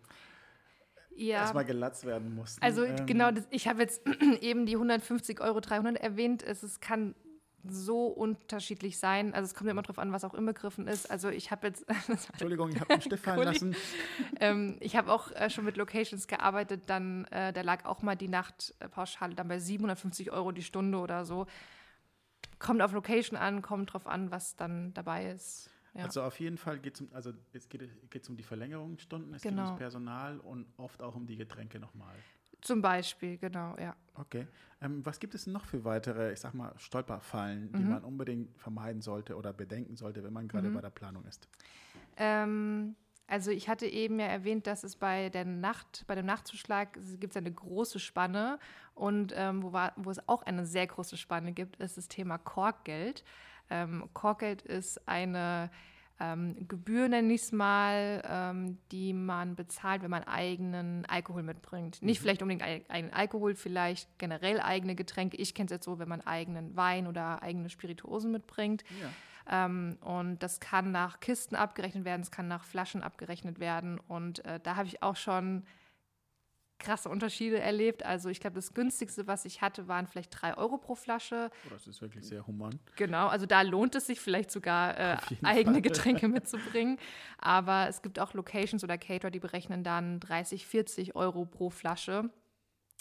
[1.15, 1.39] ja.
[1.39, 2.61] erstmal gelatzt werden mussten.
[2.61, 4.03] Also ähm, genau, das, ich habe jetzt
[4.41, 6.43] eben die 150 Euro 300 erwähnt.
[6.43, 7.15] Es, es kann
[7.63, 9.33] so unterschiedlich sein.
[9.33, 11.09] Also es kommt immer darauf an, was auch inbegriffen ist.
[11.09, 11.85] Also ich habe jetzt...
[12.07, 13.75] Entschuldigung, ich habe einen Stift fallen lassen.
[14.39, 16.83] ähm, ich habe auch äh, schon mit Locations gearbeitet.
[16.87, 21.25] Dann, äh, da lag auch mal die Nachtpauschale dann bei 750 Euro die Stunde oder
[21.25, 21.47] so.
[22.59, 25.69] Kommt auf Location an, kommt drauf an, was dann dabei ist.
[25.93, 26.05] Ja.
[26.05, 29.41] Also auf jeden Fall geht es um, also es geht, geht um die Verlängerungsstunden, es
[29.41, 29.55] genau.
[29.55, 32.15] geht ums Personal und oft auch um die Getränke nochmal.
[32.61, 33.95] Zum Beispiel, genau, ja.
[34.15, 34.47] Okay.
[34.81, 37.89] Ähm, was gibt es noch für weitere, ich sag mal, Stolperfallen, die mhm.
[37.89, 40.75] man unbedingt vermeiden sollte oder bedenken sollte, wenn man gerade mhm.
[40.75, 41.47] bei der Planung ist?
[42.17, 42.95] Ähm,
[43.27, 47.33] also ich hatte eben ja erwähnt, dass es bei der Nacht, bei dem Nachtzuschlag gibt
[47.33, 48.57] es eine große Spanne
[48.93, 52.37] und ähm, wo, war, wo es auch eine sehr große Spanne gibt, ist das Thema
[52.37, 53.23] Korkgeld.
[53.69, 55.69] Ähm, Korkgeld ist eine
[56.19, 62.01] ähm, Gebühr, nenne ich es mal, ähm, die man bezahlt, wenn man eigenen Alkohol mitbringt.
[62.01, 62.21] Nicht mhm.
[62.23, 65.37] vielleicht unbedingt eigenen Alkohol, vielleicht generell eigene Getränke.
[65.37, 68.83] Ich kenne es jetzt so, wenn man eigenen Wein oder eigene Spirituosen mitbringt.
[69.01, 69.65] Ja.
[69.65, 73.99] Ähm, und das kann nach Kisten abgerechnet werden, es kann nach Flaschen abgerechnet werden.
[74.07, 75.63] Und äh, da habe ich auch schon
[76.79, 78.03] krasse Unterschiede erlebt.
[78.05, 81.49] Also ich glaube, das günstigste, was ich hatte, waren vielleicht drei Euro pro Flasche.
[81.65, 82.79] Oh, das ist wirklich sehr human.
[82.95, 85.81] Genau, also da lohnt es sich vielleicht sogar äh, eigene Fall.
[85.81, 86.97] Getränke mitzubringen.
[87.37, 92.29] Aber es gibt auch Locations oder Caterer, die berechnen dann 30, 40 Euro pro Flasche.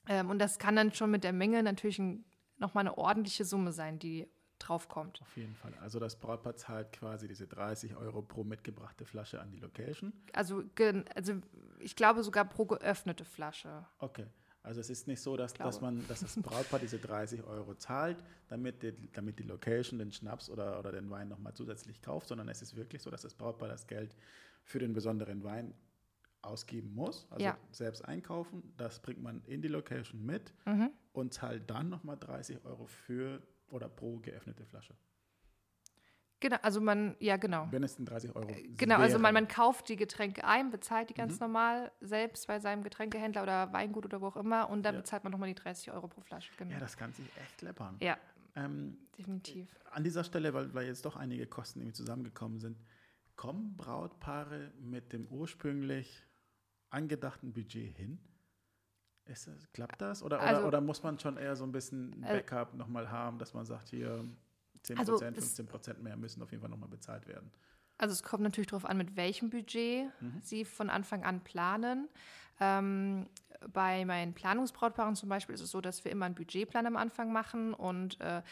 [0.09, 2.25] Ähm, und das kann dann schon mit der Menge natürlich ein,
[2.59, 4.29] nochmal eine ordentliche Summe sein, die
[4.59, 5.21] draufkommt.
[5.23, 5.73] Auf jeden Fall.
[5.81, 10.13] Also das Brautpaar zahlt quasi diese 30 Euro pro mitgebrachte Flasche an die Location.
[10.33, 10.65] Also,
[11.15, 11.35] also
[11.79, 13.87] ich glaube sogar pro geöffnete Flasche.
[13.99, 14.27] Okay.
[14.63, 18.23] Also es ist nicht so, dass, dass, man, dass das Brautpaar diese 30 Euro zahlt,
[18.49, 22.49] damit die, damit die Location den Schnaps oder, oder den Wein nochmal zusätzlich kauft, sondern
[22.49, 24.17] es ist wirklich so, dass das Brautpaar das Geld
[24.65, 25.73] für den besonderen Wein
[26.43, 27.57] ausgeben muss, also ja.
[27.71, 28.73] selbst einkaufen.
[28.77, 30.91] Das bringt man in die Location mit mhm.
[31.13, 34.95] und zahlt dann nochmal 30 Euro für oder pro geöffnete Flasche.
[36.39, 37.67] Genau, also man, ja genau.
[37.71, 41.09] Wenn es denn 30 Euro äh, Genau, also man, man kauft die Getränke ein, bezahlt
[41.09, 41.47] die ganz mhm.
[41.47, 45.01] normal selbst bei seinem Getränkehändler oder Weingut oder wo auch immer und dann ja.
[45.01, 46.53] bezahlt man nochmal die 30 Euro pro Flasche.
[46.59, 46.73] Genau.
[46.73, 47.97] Ja, das kann sich echt läppern.
[48.01, 48.19] Ja,
[48.55, 49.69] ähm, definitiv.
[49.91, 52.79] An dieser Stelle, weil, weil jetzt doch einige Kosten irgendwie zusammengekommen sind,
[53.37, 56.27] kommen Brautpaare mit dem ursprünglich
[56.91, 58.19] angedachten Budget hin?
[59.27, 60.23] Ist klappt das?
[60.23, 63.11] Oder, also, oder, oder, muss man schon eher so ein bisschen äh, Backup äh, nochmal
[63.11, 64.25] haben, dass man sagt, hier
[64.85, 67.51] 10%, also 15% mehr müssen auf jeden Fall nochmal bezahlt werden?
[67.99, 70.41] Also es kommt natürlich darauf an, mit welchem Budget mhm.
[70.43, 72.09] Sie von Anfang an planen.
[72.61, 73.27] Ähm,
[73.73, 77.33] bei meinen Planungsbrautpaaren zum Beispiel ist es so, dass wir immer einen Budgetplan am Anfang
[77.33, 78.43] machen und äh,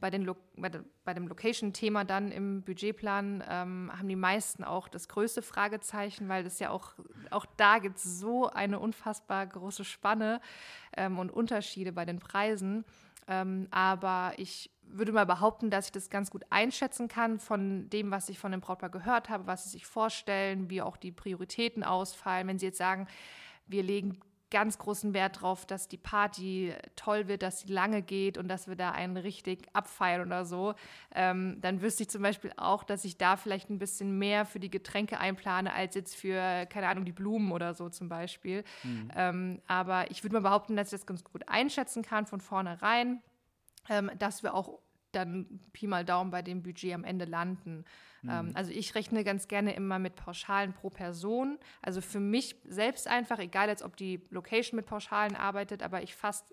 [0.00, 4.88] bei, den bei, de bei dem Location-Thema dann im Budgetplan ähm, haben die meisten auch
[4.88, 6.94] das größte Fragezeichen, weil das ja auch,
[7.30, 10.40] auch da gibt es so eine unfassbar große Spanne
[10.96, 12.84] ähm, und Unterschiede bei den Preisen.
[13.26, 18.10] Ähm, aber ich würde mal behaupten, dass ich das ganz gut einschätzen kann von dem,
[18.10, 21.82] was ich von dem Brautpaar gehört habe, was sie sich vorstellen, wie auch die Prioritäten
[21.82, 22.46] ausfallen.
[22.46, 23.06] Wenn sie jetzt sagen,
[23.66, 28.38] wir legen ganz großen Wert darauf, dass die Party toll wird, dass sie lange geht
[28.38, 30.74] und dass wir da einen richtig abfeiern oder so.
[31.14, 34.60] Ähm, dann wüsste ich zum Beispiel auch, dass ich da vielleicht ein bisschen mehr für
[34.60, 38.64] die Getränke einplane, als jetzt für, keine Ahnung, die Blumen oder so zum Beispiel.
[38.82, 39.10] Mhm.
[39.16, 43.22] Ähm, aber ich würde mal behaupten, dass ich das ganz gut einschätzen kann von vornherein,
[43.88, 44.78] ähm, dass wir auch
[45.14, 47.84] dann Pi mal Daumen bei dem Budget am Ende landen.
[48.28, 48.56] Ähm, mhm.
[48.56, 51.58] also ich rechne ganz gerne immer mit Pauschalen pro Person.
[51.82, 56.14] Also für mich selbst einfach, egal jetzt, ob die Location mit Pauschalen arbeitet, aber ich
[56.14, 56.44] fasse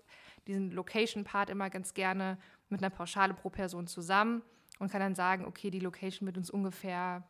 [0.46, 4.42] diesen Location-Part immer ganz gerne mit einer Pauschale pro Person zusammen
[4.78, 7.22] und kann dann sagen, okay, die Location wird uns ungefähr,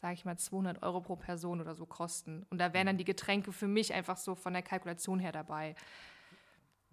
[0.00, 2.46] sage ich mal, 200 Euro pro Person oder so kosten.
[2.50, 5.74] Und da wären dann die Getränke für mich einfach so von der Kalkulation her dabei.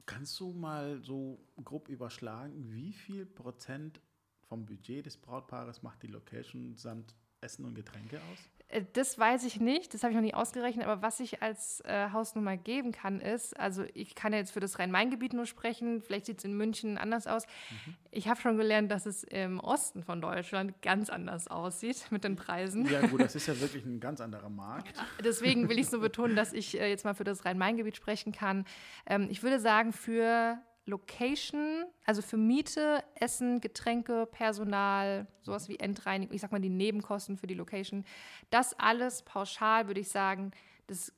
[0.08, 4.02] Kannst du mal so grob überschlagen, wie viel Prozent
[4.48, 8.39] vom Budget des Brautpaares macht die Location samt Essen und Getränke aus?
[8.69, 11.82] Äh, das weiß ich nicht, das habe ich noch nie ausgerechnet, aber was ich als
[11.82, 16.01] äh, Hausnummer geben kann, ist, also ich kann ja jetzt für das Rhein-Main-Gebiet nur sprechen,
[16.01, 17.45] vielleicht sieht es in München anders aus.
[17.45, 17.95] Mhm.
[18.12, 22.36] Ich habe schon gelernt, dass es im Osten von Deutschland ganz anders aussieht mit den
[22.36, 22.86] Preisen.
[22.89, 24.93] Ja gut, das ist ja wirklich ein ganz anderer Markt.
[25.23, 28.65] Deswegen will ich so betonen, dass ich äh, jetzt mal für das Rhein-Main-Gebiet sprechen kann.
[29.06, 36.34] Ähm, ich würde sagen, für Location, also für Miete, Essen, Getränke, Personal, sowas wie Endreinigung,
[36.34, 38.06] ich sag mal die Nebenkosten für die Location,
[38.50, 40.52] das alles pauschal würde ich sagen,
[40.88, 41.13] das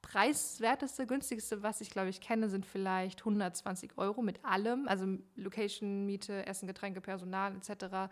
[0.00, 6.06] preiswerteste, günstigste, was ich glaube ich kenne, sind vielleicht 120 Euro mit allem, also Location,
[6.06, 8.10] Miete, Essen, Getränke, Personal etc.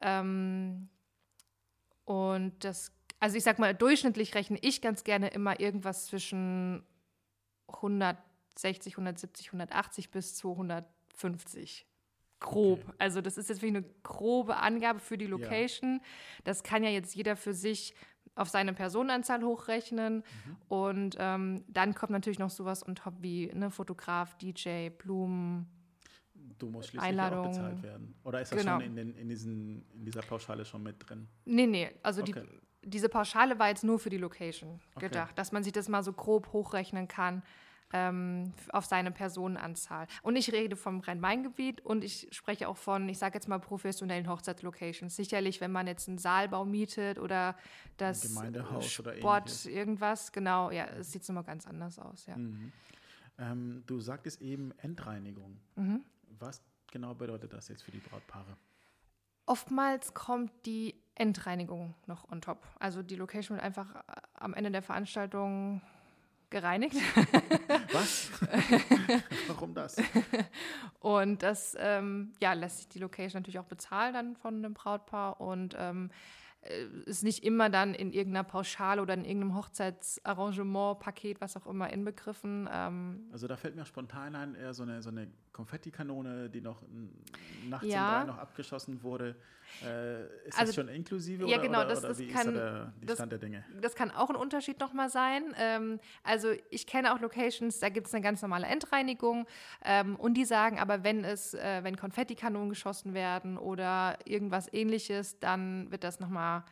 [0.00, 0.88] Ähm,
[2.06, 6.82] und das, also ich sag mal, durchschnittlich rechne ich ganz gerne immer irgendwas zwischen
[7.68, 8.16] 100
[8.56, 11.86] 160, 170, 180 bis 250
[12.40, 12.80] grob.
[12.80, 12.96] Okay.
[12.98, 15.94] Also das ist jetzt wirklich eine grobe Angabe für die Location.
[15.94, 16.06] Ja.
[16.44, 17.94] Das kann ja jetzt jeder für sich
[18.34, 20.16] auf seine Personenanzahl hochrechnen.
[20.16, 20.56] Mhm.
[20.68, 25.66] Und ähm, dann kommt natürlich noch sowas on top wie ne, Fotograf, DJ, Blumen.
[26.58, 27.46] Du musst schließlich Einladung.
[27.46, 28.14] auch bezahlt werden.
[28.24, 28.72] Oder ist das genau.
[28.78, 31.28] schon in, den, in, diesen, in dieser Pauschale schon mit drin?
[31.44, 31.90] Nee, nee.
[32.02, 32.42] Also okay.
[32.82, 35.08] die, diese Pauschale war jetzt nur für die Location okay.
[35.08, 37.42] gedacht, dass man sich das mal so grob hochrechnen kann
[37.92, 40.06] ähm, auf seine Personenanzahl.
[40.22, 44.28] Und ich rede vom Rhein-Main-Gebiet und ich spreche auch von, ich sage jetzt mal, professionellen
[44.28, 45.14] Hochzeitslocations.
[45.14, 47.56] Sicherlich, wenn man jetzt einen Saalbau mietet oder
[47.96, 49.66] das Gemeindehaus Sport, oder ähnliches.
[49.66, 52.36] irgendwas, genau, ja, es sieht nochmal ganz anders aus, ja.
[52.36, 52.72] Mhm.
[53.38, 55.58] Ähm, du sagtest eben Endreinigung.
[55.76, 56.04] Mhm.
[56.38, 58.56] Was genau bedeutet das jetzt für die Brautpaare?
[59.46, 62.66] Oftmals kommt die Endreinigung noch on top.
[62.78, 64.00] Also die Location wird einfach äh,
[64.34, 65.82] am Ende der Veranstaltung
[66.52, 66.94] gereinigt.
[67.92, 68.30] Was?
[69.48, 69.96] Warum das?
[71.00, 75.40] Und das ähm, ja, lässt sich die Location natürlich auch bezahlen dann von dem Brautpaar
[75.40, 76.10] und ähm,
[76.60, 81.66] äh, ist nicht immer dann in irgendeiner Pauschale oder in irgendeinem Hochzeitsarrangement, Paket, was auch
[81.66, 82.68] immer inbegriffen.
[82.72, 86.82] Ähm also da fällt mir spontan ein, eher so eine, so eine Konfettikanone, die noch
[87.68, 88.20] nachts ja.
[88.20, 89.36] um drei noch abgeschossen wurde.
[89.84, 92.60] Äh, ist also, das schon inklusive ja, genau, oder, das, das wie kann, ist da
[92.60, 93.64] der das, Stand der Dinge?
[93.80, 95.54] Das kann auch ein Unterschied nochmal sein.
[95.58, 99.46] Ähm, also ich kenne auch Locations, da gibt es eine ganz normale Endreinigung
[99.84, 105.38] ähm, und die sagen aber, wenn es, äh, wenn Konfettikanonen geschossen werden oder irgendwas ähnliches,
[105.38, 106.64] dann wird das nochmal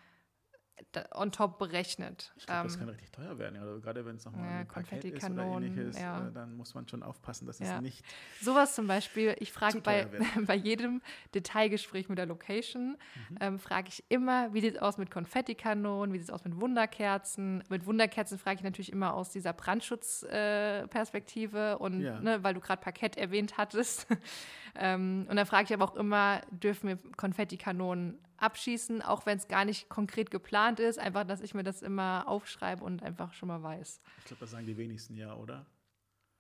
[1.15, 2.33] on top berechnet.
[2.37, 3.59] Ich glaube, ähm, das kann richtig teuer werden.
[3.59, 6.27] Also gerade wenn es nochmal ja, ein Paket ist oder ähnliches, ja.
[6.27, 7.77] äh, dann muss man schon aufpassen, dass ja.
[7.77, 8.05] es nicht
[8.41, 10.07] Sowas zum Beispiel, ich frage bei,
[10.47, 11.01] bei jedem
[11.35, 12.97] Detailgespräch mit der Location,
[13.29, 13.39] mhm.
[13.41, 16.61] ähm, frage ich immer, wie sieht es aus mit Konfettikanonen, wie sieht es aus mit
[16.61, 17.65] Wunderkerzen.
[17.69, 22.81] Mit Wunderkerzen frage ich natürlich immer aus dieser Brandschutzperspektive äh, und ne, weil du gerade
[22.81, 24.07] Parkett erwähnt hattest.
[24.75, 29.49] ähm, und da frage ich aber auch immer, dürfen wir Konfettikanonen abschießen, auch wenn es
[29.49, 30.99] gar nicht konkret geplant ist.
[30.99, 34.01] Einfach, dass ich mir das immer aufschreibe und einfach schon mal weiß.
[34.19, 35.67] Ich glaube, das sagen die wenigsten ja, oder?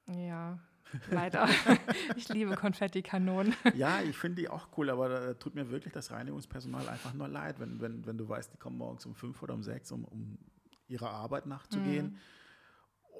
[0.07, 0.59] Ja,
[1.11, 1.49] leider.
[2.17, 3.55] ich liebe Konfettikanonen.
[3.75, 7.29] Ja, ich finde die auch cool, aber da tut mir wirklich das Reinigungspersonal einfach nur
[7.29, 10.05] leid, wenn, wenn, wenn du weißt, die kommen morgens um fünf oder um sechs, um,
[10.05, 10.39] um
[10.89, 12.07] ihrer Arbeit nachzugehen.
[12.07, 12.19] Mhm.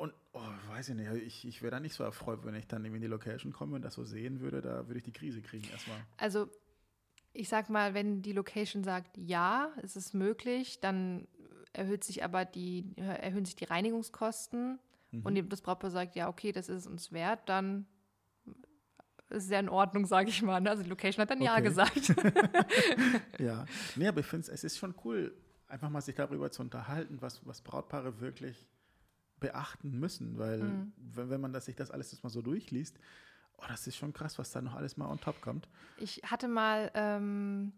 [0.01, 2.85] Und, oh, weiß ich nicht, ich, ich wäre da nicht so erfreut, wenn ich dann
[2.87, 5.69] in die Location komme und das so sehen würde, da würde ich die Krise kriegen
[5.69, 5.99] erstmal.
[6.17, 6.49] Also
[7.33, 11.29] ich sag mal, wenn die Location sagt, ja, es ist möglich, dann
[11.73, 14.79] erhöht sich aber die, erhöhen sich die Reinigungskosten
[15.13, 15.23] mhm.
[15.23, 17.87] und das Brautpaar sagt, ja, okay, das ist uns wert, dann
[19.29, 20.61] ist es ja in Ordnung, sage ich mal.
[20.61, 20.71] Ne?
[20.71, 21.47] Also die Location hat dann okay.
[21.47, 22.15] ja gesagt.
[23.39, 23.65] ja,
[23.95, 25.33] nee, aber ich finde es ist schon cool,
[25.69, 28.69] einfach mal sich darüber zu unterhalten, was, was Brautpaare wirklich
[29.39, 30.93] beachten müssen, weil mhm.
[30.97, 32.99] wenn, wenn man das, sich das alles das mal so durchliest,
[33.61, 35.69] Oh, das ist schon krass, was da noch alles mal on top kommt.
[35.99, 37.73] Ich hatte mal ähm,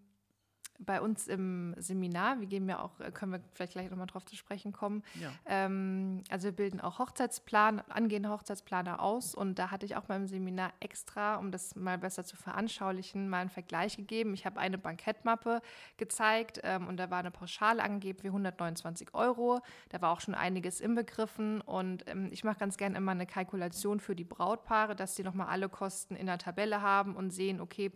[0.85, 4.25] bei uns im Seminar, wir geben ja auch, äh, können wir vielleicht gleich nochmal drauf
[4.25, 5.03] zu sprechen kommen.
[5.21, 5.31] Ja.
[5.47, 10.16] Ähm, also wir bilden auch Hochzeitsplan, angehende Hochzeitsplaner aus und da hatte ich auch mal
[10.16, 14.35] im Seminar extra, um das mal besser zu veranschaulichen, mal einen Vergleich gegeben.
[14.35, 15.61] Ich habe eine Bankettmappe
[15.97, 19.61] gezeigt ähm, und da war eine Pauschale angegeben wie 129 Euro.
[19.90, 24.01] Da war auch schon einiges inbegriffen und ähm, ich mache ganz gerne immer eine Kalkulation
[24.01, 27.92] für die Brautpaare, dass sie nochmal alle Kosten in der Tabelle haben und sehen, okay,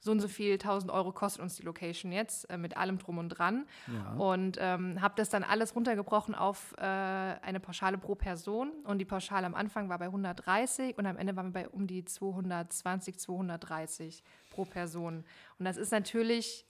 [0.00, 3.18] so und so viel 1000 Euro kostet uns die Location jetzt äh, mit allem drum
[3.18, 3.66] und dran.
[3.92, 4.12] Ja.
[4.14, 8.70] Und ähm, habe das dann alles runtergebrochen auf äh, eine Pauschale pro Person.
[8.84, 11.86] Und die Pauschale am Anfang war bei 130 und am Ende waren wir bei um
[11.86, 15.24] die 220, 230 pro Person.
[15.58, 16.64] Und das ist natürlich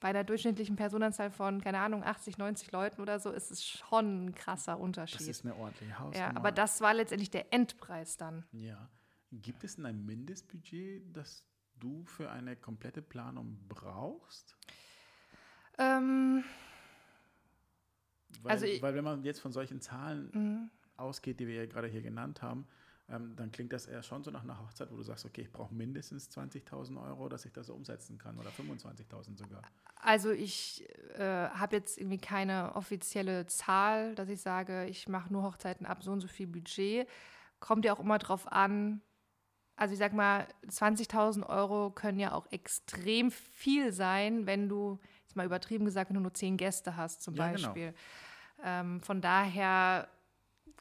[0.00, 4.26] bei einer durchschnittlichen Personenzahl von, keine Ahnung, 80, 90 Leuten oder so, ist es schon
[4.26, 5.20] ein krasser Unterschied.
[5.20, 6.26] Das ist eine ordentliche Hausnummer.
[6.26, 8.44] Ja, aber das war letztendlich der Endpreis dann.
[8.52, 8.90] Ja.
[9.32, 11.44] Gibt es denn ein Mindestbudget, das
[11.80, 14.56] du für eine komplette Planung brauchst?
[15.78, 16.44] Ähm,
[18.42, 20.68] weil, Also ich- weil wenn man jetzt von solchen Zahlen mh.
[20.96, 22.66] ausgeht, die wir ja gerade hier genannt haben,
[23.08, 25.52] ähm, dann klingt das eher schon so nach einer Hochzeit, wo du sagst, okay, ich
[25.52, 29.62] brauche mindestens 20.000 Euro, dass ich das so umsetzen kann oder 25.000 sogar.
[29.96, 35.42] Also ich äh, habe jetzt irgendwie keine offizielle Zahl, dass ich sage, ich mache nur
[35.44, 37.08] Hochzeiten ab so und so viel Budget.
[37.60, 39.00] Kommt ja auch immer drauf an.
[39.76, 45.36] Also ich sag mal, 20.000 Euro können ja auch extrem viel sein, wenn du, jetzt
[45.36, 47.68] mal übertrieben gesagt, wenn du nur zehn Gäste hast zum Ja, genau.
[47.68, 47.94] Beispiel.
[48.64, 50.08] Ähm, von daher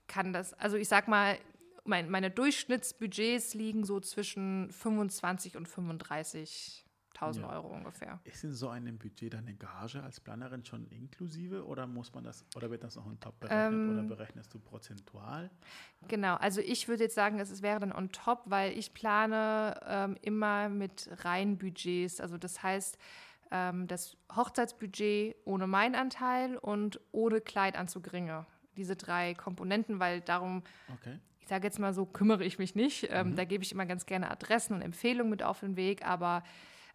[0.07, 1.37] kann das, also ich sag mal,
[1.83, 6.84] mein, meine Durchschnittsbudgets liegen so zwischen 25 und 35.000
[7.19, 7.49] Ja.
[7.49, 8.19] Euro ungefähr.
[8.23, 12.45] Ist in so einem Budget deine Gage als Planerin schon inklusive oder muss man das,
[12.55, 15.49] oder wird das noch on top berechnet Ähm, oder berechnest du prozentual?
[16.07, 20.17] Genau, also ich würde jetzt sagen, es wäre dann on top, weil ich plane ähm,
[20.21, 22.19] immer mit reinen Budgets.
[22.19, 22.97] Also das heißt,
[23.51, 28.45] ähm, das Hochzeitsbudget ohne meinen Anteil und ohne Kleidanzug Ringe.
[28.77, 31.19] Diese drei Komponenten, weil darum, Okay.
[31.39, 33.07] ich sage jetzt mal so, kümmere ich mich nicht.
[33.09, 36.43] Ähm, Da gebe ich immer ganz gerne Adressen und Empfehlungen mit auf den Weg, aber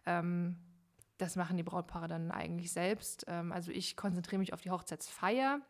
[0.05, 0.57] ähm,
[1.17, 3.25] das machen die Brautpaare dann eigentlich selbst.
[3.27, 5.61] Ähm, also ich konzentriere mich auf die Hochzeitsfeier,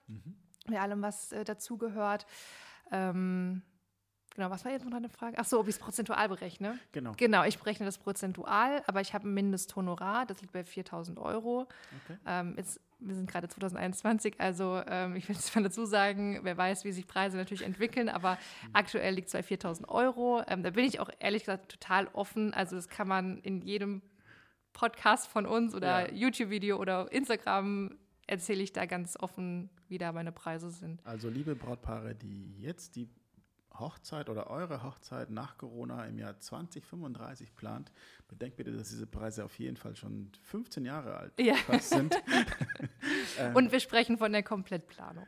[0.68, 2.26] mit allem, was äh, dazugehört.
[2.92, 3.62] Ähm,
[4.36, 5.38] genau, was war jetzt noch eine Frage?
[5.40, 6.80] Ach so, ob ich es prozentual berechne.
[6.92, 7.14] Genau.
[7.18, 11.68] Genau, ich berechne das prozentual, aber ich habe ein Mindesthonorar, das liegt bei 4000 Euro.
[12.04, 12.18] Okay.
[12.26, 16.56] Ähm, jetzt, wir sind gerade 2021, also ähm, ich will jetzt mal dazu sagen, wer
[16.56, 18.38] weiß, wie sich Preise natürlich entwickeln, aber
[18.74, 20.44] aktuell liegt es bei 4000 Euro.
[20.48, 22.54] Ähm, da bin ich auch ehrlich gesagt total offen.
[22.54, 24.02] Also das kann man in jedem
[24.74, 26.14] Podcast von uns oder Ja.
[26.14, 31.06] YouTube-Video oder Instagram erzähle ich da ganz offen, wie da meine Preise sind.
[31.06, 33.10] Also liebe Brautpaare, die jetzt die
[33.78, 37.92] Hochzeit oder eure Hochzeit nach Corona im Jahr 2035 plant,
[38.28, 41.56] bedenkt bitte, dass diese Preise auf jeden Fall schon 15 Jahre alt Ja.
[41.80, 42.16] sind.
[43.54, 45.26] Und wir sprechen von der Komplettplanung.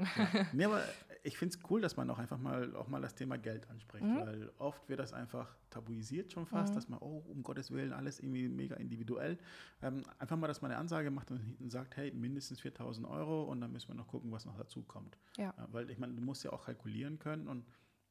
[0.52, 0.84] nee, aber
[1.26, 4.04] ich finde es cool, dass man auch einfach mal auch mal das Thema Geld anspricht,
[4.06, 4.18] Mhm.
[4.20, 8.20] weil oft wird das einfach tabuisiert schon fast, dass man, oh, um Gottes Willen, alles
[8.20, 9.38] irgendwie mega individuell.
[9.82, 13.62] Ähm, einfach mal, dass man eine Ansage macht und sagt, hey, mindestens 4000 Euro und
[13.62, 15.18] dann müssen wir noch gucken, was noch dazu kommt.
[15.38, 15.54] Ja.
[15.72, 17.66] weil ich meine, du musst ja auch kalkulieren können und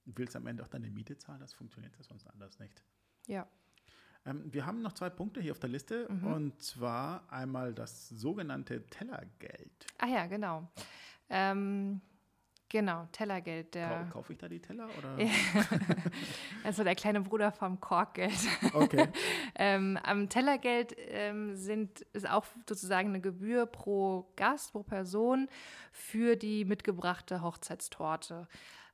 [0.07, 2.83] willst am Ende auch deine Miete zahlen, das funktioniert ja sonst anders nicht.
[3.27, 3.47] Ja.
[4.25, 6.27] Ähm, wir haben noch zwei Punkte hier auf der Liste Mhm.
[6.27, 9.87] und zwar einmal das sogenannte Tellergeld.
[9.99, 10.69] Ah ja, genau.
[11.29, 12.01] Ähm,
[12.73, 13.75] genau, Tellergeld.
[13.75, 14.89] Der, Kau kaufe ich da die Teller?
[14.99, 15.17] Oder?
[16.65, 18.39] Also der kleine Bruder vom Korkgeld.
[18.73, 19.09] Okay.
[19.57, 25.49] ähm, am Tellergeld ähm, sind, ist auch sozusagen eine Gebühr pro Gast, pro Person
[25.91, 28.49] für die mitgebrachte Hochzeitstorte.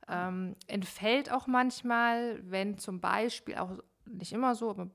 [0.07, 3.71] Ähm, entfällt auch manchmal, wenn zum Beispiel, auch
[4.05, 4.89] nicht immer so, aber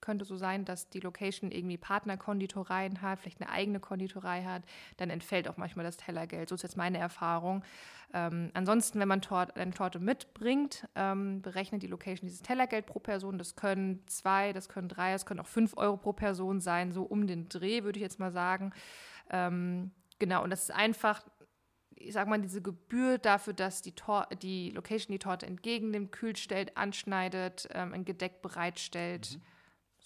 [0.00, 4.62] könnte so sein, dass die Location irgendwie Partnerkonditoreien hat, vielleicht eine eigene Konditorei hat,
[4.96, 6.48] dann entfällt auch manchmal das Tellergeld.
[6.48, 7.64] So ist jetzt meine Erfahrung.
[8.14, 13.00] Ähm, ansonsten, wenn man Tor eine Torte mitbringt, ähm, berechnet die Location dieses Tellergeld pro
[13.00, 13.36] Person.
[13.36, 17.02] Das können zwei, das können drei, das können auch fünf Euro pro Person sein, so
[17.02, 18.72] um den Dreh, würde ich jetzt mal sagen.
[19.30, 21.22] Ähm, genau, und das ist einfach,
[21.94, 26.38] ich sag mal, diese Gebühr dafür, dass die, Tor die Location die Torte entgegennimmt, kühlt
[26.38, 29.38] stellt, anschneidet, ähm, ein Gedeck bereitstellt.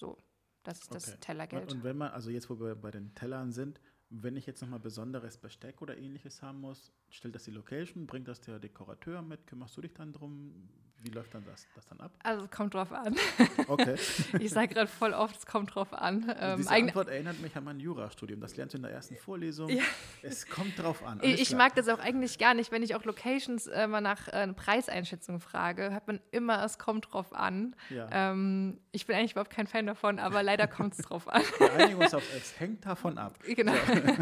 [0.02, 0.18] So,
[0.64, 1.16] das ist das Okay.
[1.20, 1.70] Tellergeld.
[1.70, 4.60] Und, und wenn man, also jetzt, wo wir bei den Tellern sind, wenn ich jetzt
[4.60, 9.22] nochmal besonderes Besteck oder ähnliches haben muss, stellt das die Location, bringt das der Dekorateur
[9.22, 10.68] mit, kümmerst du dich dann drum?
[11.02, 12.12] Wie läuft dann das, das dann ab?
[12.22, 13.16] Also es kommt drauf an.
[13.66, 13.96] Okay.
[14.40, 16.28] Ich sage gerade voll oft, es kommt drauf an.
[16.30, 18.40] Also Ähm, diese Antwort erinnert mich an mein Jurastudium.
[18.40, 19.68] Das lernst du in der ersten Vorlesung.
[19.68, 19.82] Ja.
[20.22, 21.20] Es kommt drauf an.
[21.20, 21.58] alles ich klar.
[21.58, 25.40] mag das auch eigentlich gar nicht, wenn ich auch Locations äh, mal nach äh, Preiseinschätzung
[25.40, 27.74] frage, hat man immer, es kommt drauf an.
[27.90, 28.08] Ja.
[28.10, 31.42] Ähm, ich bin eigentlich überhaupt kein Fan davon, aber leider kommt es drauf an.
[31.58, 33.38] Wir einigen uns auf, es hängt davon ab.
[33.44, 33.74] Genau.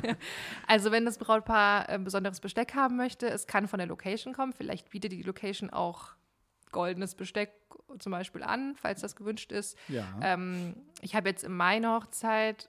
[0.67, 4.53] also wenn das Brautpaar äh, besonderes Besteck haben möchte, es kann von der Location kommen.
[4.53, 6.15] Vielleicht bietet die Location auch
[6.73, 7.53] goldenes Besteck
[7.99, 9.77] zum Beispiel an, falls das gewünscht ist.
[9.89, 10.07] Ja.
[10.23, 12.69] Ähm, ich habe jetzt in meiner Hochzeit,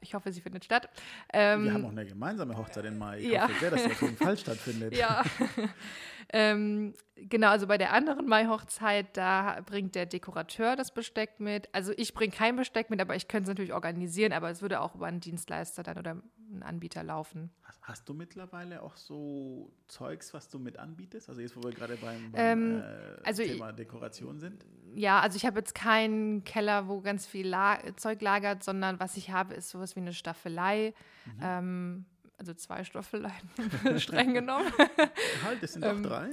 [0.00, 0.88] ich hoffe, sie findet statt.
[1.32, 3.20] Ähm, wir haben auch eine gemeinsame Hochzeit in Mai.
[3.20, 3.44] Ich ja.
[3.44, 4.96] hoffe sehr, dass die auf jeden Fall stattfindet.
[4.96, 5.22] Ja.
[6.32, 11.68] ähm, genau, also bei der anderen Mai-Hochzeit, da bringt der Dekorateur das Besteck mit.
[11.72, 14.80] Also ich bringe kein Besteck mit, aber ich könnte es natürlich organisieren, aber es würde
[14.80, 16.10] auch über einen Dienstleister dann oder
[16.50, 17.50] einen Anbieter laufen.
[17.82, 21.28] Hast, du mittlerweile auch so Zeugs, was du mit anbietest?
[21.28, 24.64] Also jetzt, wo wir gerade beim, beim Ähm, äh, also Thema Dekoration sind?
[24.94, 29.16] Ja, also ich habe jetzt keinen Keller, wo ganz viel La Zeug lagert, sondern was
[29.16, 30.94] ich habe, ist sowas wie eine Staffelei.
[31.26, 31.40] Mhm.
[31.42, 32.04] Ähm,
[32.36, 33.50] also zwei Staffeleien,
[33.98, 34.72] streng genommen.
[35.44, 36.30] Halt, es sind doch ähm, drei.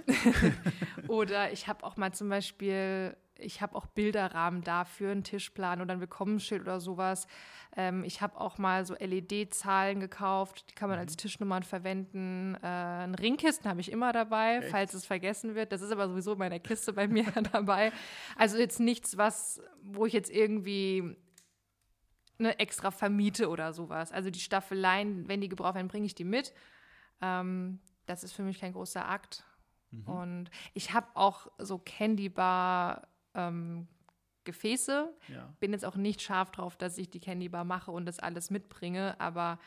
[1.07, 5.93] Oder ich habe auch mal zum Beispiel ich habe auch Bilderrahmen dafür, einen Tischplan oder
[5.93, 7.27] ein Willkommensschild oder sowas.
[7.75, 11.03] Ähm, ich habe auch mal so LED-Zahlen gekauft, die kann man mhm.
[11.03, 12.55] als Tischnummern verwenden.
[12.61, 14.69] Äh, ein Ringkisten habe ich immer dabei, Echt?
[14.69, 15.71] falls es vergessen wird.
[15.71, 17.91] Das ist aber sowieso in meiner Kiste bei mir dabei.
[18.35, 21.17] Also jetzt nichts, was, wo ich jetzt irgendwie
[22.41, 24.11] eine extra vermiete oder sowas.
[24.11, 26.53] Also die Staffeleien, wenn die gebraucht werden, bringe ich die mit.
[27.21, 29.43] Ähm, das ist für mich kein großer Akt.
[29.91, 30.07] Mhm.
[30.07, 33.87] Und ich habe auch so Candy Bar ähm,
[34.43, 35.13] Gefäße.
[35.27, 35.53] Ja.
[35.59, 38.49] Bin jetzt auch nicht scharf drauf, dass ich die Candy Bar mache und das alles
[38.49, 39.59] mitbringe, aber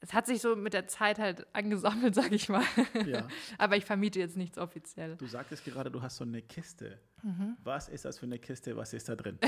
[0.00, 2.64] es hat sich so mit der Zeit halt angesammelt, sag ich mal.
[3.06, 3.26] Ja.
[3.58, 5.16] aber ich vermiete jetzt nichts offiziell.
[5.16, 6.98] Du sagtest gerade, du hast so eine Kiste.
[7.22, 7.56] Mhm.
[7.64, 8.76] Was ist das für eine Kiste?
[8.76, 9.38] Was ist da drin?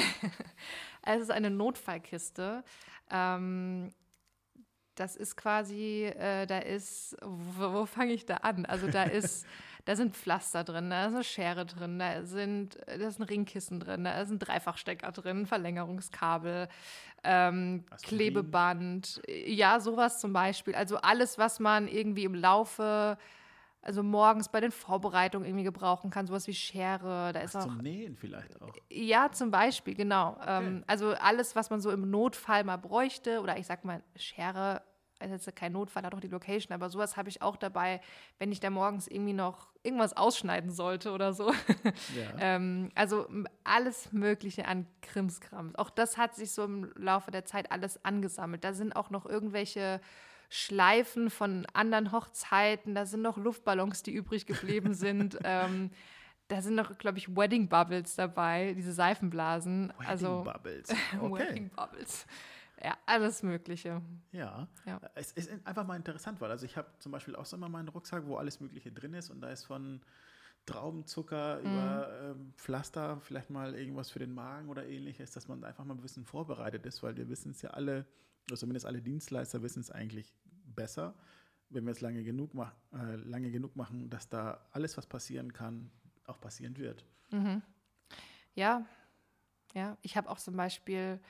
[1.03, 2.65] es ist eine Notfallkiste.
[3.11, 3.93] Ähm,
[4.97, 8.67] das ist quasi, äh, da ist, wo, wo fange ich da an?
[8.67, 9.47] Also da ist,
[9.85, 13.81] da sind Pflaster drin, da ist eine Schere drin, da sind, da ist ein Ringkissen
[13.81, 16.69] drin, da ist ein Dreifachstecker drin, Verlängerungskabel,
[17.25, 20.75] ähm, Klebeband, ja, sowas zum Beispiel.
[20.75, 23.19] Also alles, was man irgendwie im Laufe
[23.83, 27.33] also morgens bei den Vorbereitungen irgendwie gebrauchen kann, sowas wie Schere.
[27.33, 28.75] Da ist auch, zum Nähen vielleicht auch.
[28.91, 30.33] Ja, zum Beispiel, genau.
[30.33, 30.67] Okay.
[30.67, 34.83] Ähm, also alles, was man so im Notfall mal bräuchte, oder ich sag mal, Schere
[35.21, 38.01] ist jetzt kein Notfall, hat auch die Location, aber sowas habe ich auch dabei,
[38.39, 41.53] wenn ich da morgens irgendwie noch irgendwas ausschneiden sollte oder so.
[42.17, 42.31] Ja.
[42.39, 43.27] ähm, also
[43.65, 45.75] alles Mögliche an Krimskram.
[45.77, 48.65] Auch das hat sich so im Laufe der Zeit alles angesammelt.
[48.65, 50.01] Da sind auch noch irgendwelche
[50.49, 55.39] Schleifen von anderen Hochzeiten, da sind noch Luftballons, die übrig geblieben sind.
[55.45, 55.91] ähm,
[56.49, 59.93] da sind noch, glaube ich, Wedding Bubbles dabei, diese Seifenblasen.
[59.97, 60.89] Wedding also, Bubbles.
[61.21, 61.49] Okay.
[61.49, 62.27] Wedding Bubbles.
[62.83, 64.01] Ja, alles Mögliche.
[64.33, 64.69] Ja.
[64.87, 65.01] ja.
[65.15, 67.89] Es ist einfach mal interessant, weil also ich habe zum Beispiel auch so immer meinen
[67.89, 70.01] Rucksack, wo alles Mögliche drin ist und da ist von
[70.67, 71.67] Traubenzucker mhm.
[71.67, 75.95] über ähm, Pflaster, vielleicht mal irgendwas für den Magen oder ähnliches, dass man einfach mal
[75.95, 78.07] ein bisschen vorbereitet ist, weil wir wissen es ja alle,
[78.49, 80.33] oder zumindest alle Dienstleister wissen es eigentlich
[80.65, 81.15] besser,
[81.69, 85.53] wenn wir es lange genug, mach, äh, lange genug machen, dass da alles, was passieren
[85.53, 85.91] kann,
[86.25, 87.05] auch passieren wird.
[87.31, 87.63] Mhm.
[88.55, 88.87] Ja,
[89.75, 89.97] ja.
[90.03, 91.21] Ich habe auch zum Beispiel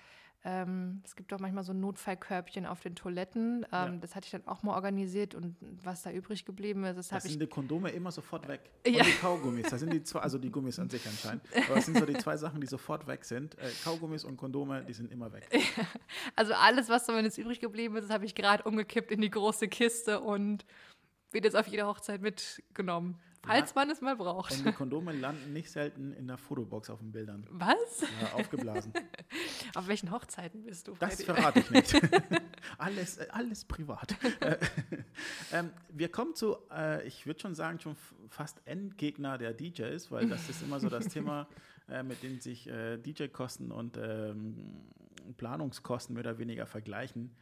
[0.42, 3.64] ähm, es gibt auch manchmal so ein Notfallkörbchen auf den Toiletten.
[3.64, 3.88] Ähm, ja.
[4.00, 7.24] Das hatte ich dann auch mal organisiert und was da übrig geblieben ist, das, das
[7.24, 8.70] sind die Kondome immer sofort weg.
[8.86, 9.04] Und ja.
[9.04, 11.42] die Kaugummis, das sind die zwei, also die Gummis an sich anscheinend.
[11.66, 13.58] Aber das sind so die zwei Sachen, die sofort weg sind.
[13.58, 15.48] Äh, Kaugummis und Kondome, die sind immer weg.
[15.52, 15.84] Ja.
[16.36, 20.20] Also alles, was zumindest übrig geblieben ist, habe ich gerade umgekippt in die große Kiste
[20.20, 20.64] und
[21.32, 23.18] wird jetzt auf jeder Hochzeit mitgenommen.
[23.42, 24.52] Falls man es mal braucht.
[24.52, 27.46] Und die Kondome landen nicht selten in der Fotobox auf den Bildern.
[27.50, 28.02] Was?
[28.20, 28.92] Ja, aufgeblasen.
[29.74, 30.94] auf welchen Hochzeiten bist du?
[30.98, 32.00] Das verrate ich nicht.
[32.78, 34.14] alles, äh, alles privat.
[34.40, 34.58] Äh,
[35.52, 37.96] ähm, wir kommen zu, äh, ich würde schon sagen, schon
[38.28, 41.48] fast Endgegner der DJs, weil das ist immer so das Thema,
[41.88, 44.90] äh, mit dem sich äh, DJ-Kosten und ähm,
[45.38, 47.34] Planungskosten mehr oder weniger vergleichen.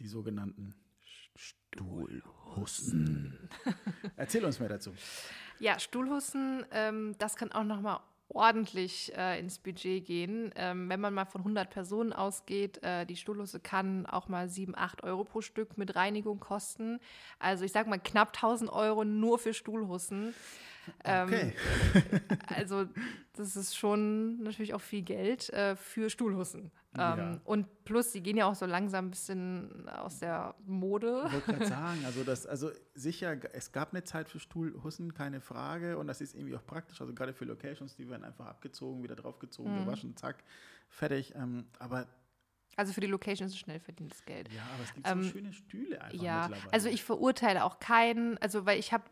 [0.00, 0.74] Die sogenannten
[1.40, 3.48] Stuhlhusten.
[4.16, 4.92] Erzähl uns mehr dazu.
[5.58, 10.52] Ja, Stuhlhusten, ähm, das kann auch noch mal ordentlich äh, ins Budget gehen.
[10.54, 14.76] Ähm, wenn man mal von 100 Personen ausgeht, äh, die Stuhlhusse kann auch mal 7,
[14.76, 17.00] 8 Euro pro Stück mit Reinigung kosten.
[17.38, 20.34] Also ich sage mal knapp 1000 Euro nur für Stuhlhussen.
[21.04, 21.52] Ähm, okay.
[22.46, 22.86] also
[23.34, 26.70] das ist schon natürlich auch viel Geld äh, für Stuhlhussen.
[26.96, 27.16] Ja.
[27.16, 31.24] Ähm, und plus, die gehen ja auch so langsam ein bisschen aus der Mode.
[31.26, 35.40] Ich wollte gerade sagen, also, das, also sicher, es gab eine Zeit für Stuhlhussen, keine
[35.40, 35.98] Frage.
[35.98, 37.00] Und das ist irgendwie auch praktisch.
[37.00, 39.84] Also gerade für Locations, die werden einfach abgezogen, wieder draufgezogen, mhm.
[39.84, 40.42] gewaschen, zack,
[40.88, 41.34] fertig.
[41.36, 42.06] Ähm, aber
[42.76, 44.48] also für die Location ist es schnell verdientes Geld.
[44.52, 48.38] Ja, aber es gibt ähm, so schöne Stühle einfach Ja, also ich verurteile auch keinen,
[48.38, 49.04] also weil ich habe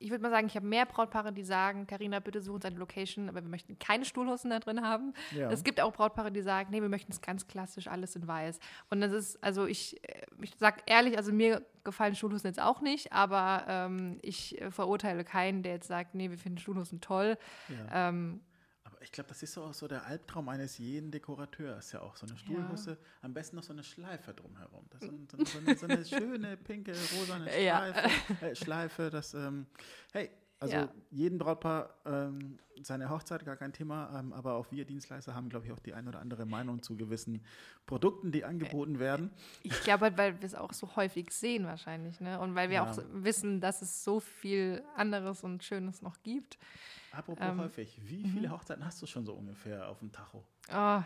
[0.00, 2.76] ich würde mal sagen, ich habe mehr Brautpaare, die sagen, Karina, bitte such uns eine
[2.76, 5.12] Location, aber wir möchten keine Stuhlhosen da drin haben.
[5.36, 5.50] Ja.
[5.50, 8.58] Es gibt auch Brautpaare, die sagen, nee, wir möchten es ganz klassisch, alles in weiß.
[8.88, 12.80] Und das ist, also ich, äh, ich sage ehrlich, also mir gefallen Stuhlhosen jetzt auch
[12.80, 17.38] nicht, aber ähm, ich verurteile keinen, der jetzt sagt, nee, wir finden Stuhlhosen toll.
[17.68, 18.08] Ja.
[18.08, 18.40] Ähm,
[19.02, 22.26] ich glaube, das ist so auch so der Albtraum eines jeden Dekorateurs, ja auch so
[22.26, 22.96] eine Stuhlhusse, ja.
[23.22, 24.84] am besten noch so eine Schleife drumherum.
[24.90, 27.62] Das ist so, so, eine, so eine, schöne, pinke, rosane Schleife,
[28.40, 28.48] ja.
[28.48, 29.66] äh, Schleife das, ähm,
[30.12, 30.88] hey, also ja.
[31.10, 35.66] jeden Brautpaar ähm, seine Hochzeit, gar kein Thema, ähm, aber auch wir Dienstleister haben, glaube
[35.66, 37.42] ich, auch die ein oder andere Meinung zu gewissen
[37.86, 39.30] Produkten, die angeboten werden.
[39.62, 42.38] Ich glaube halt, weil wir es auch so häufig sehen wahrscheinlich, ne?
[42.38, 42.90] Und weil wir ja.
[42.90, 46.58] auch wissen, dass es so viel anderes und Schönes noch gibt.
[47.12, 48.52] Apropos ähm, häufig, wie viele mhm.
[48.52, 50.44] Hochzeiten hast du schon so ungefähr auf dem Tacho?
[50.72, 51.02] Oh.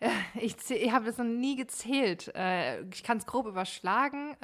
[0.40, 2.30] Ich, ich habe das noch nie gezählt.
[2.34, 4.36] Äh, ich kann es grob überschlagen.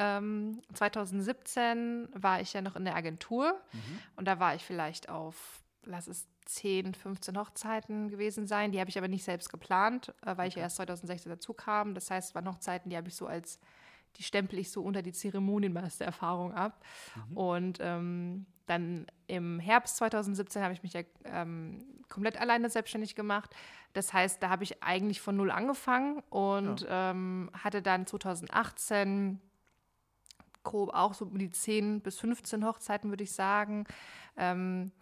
[0.73, 3.99] 2017 ähm, war ich ja noch in der Agentur mhm.
[4.17, 8.73] und da war ich vielleicht auf, lass es 10, 15 Hochzeiten gewesen sein.
[8.73, 11.95] Die habe ich aber nicht selbst geplant, äh, weil ich ja erst 2016 dazu kam.
[11.95, 13.59] Das heißt, es waren Hochzeiten, die habe ich so als,
[14.17, 16.85] die stempel ich so unter die Zeremonienmeistererfahrung ab.
[17.15, 17.37] Mhm.
[17.37, 23.55] Und ähm, dann im Herbst 2017 habe ich mich ja ähm, komplett alleine selbstständig gemacht.
[23.93, 27.11] Das heißt, da habe ich eigentlich von null angefangen und ja.
[27.11, 29.41] ähm, hatte dann 2018
[30.63, 33.85] grob auch so um die 10 bis 15 Hochzeiten, würde ich sagen.
[34.37, 34.93] Ähm,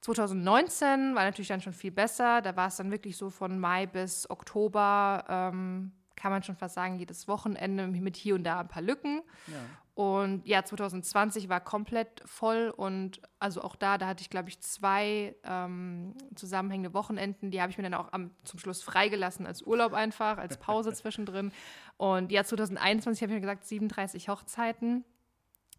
[0.00, 2.42] 2019 war natürlich dann schon viel besser.
[2.42, 6.74] Da war es dann wirklich so von Mai bis Oktober, ähm, kann man schon fast
[6.74, 9.22] sagen, jedes Wochenende mit hier und da ein paar Lücken.
[9.46, 9.54] Ja.
[9.94, 14.60] Und ja, 2020 war komplett voll und also auch da, da hatte ich glaube ich
[14.60, 19.62] zwei ähm, zusammenhängende Wochenenden, die habe ich mir dann auch am, zum Schluss freigelassen als
[19.62, 21.52] Urlaub einfach, als Pause zwischendrin.
[21.96, 25.04] Und ja, 2021 habe ich mir gesagt, 37 Hochzeiten.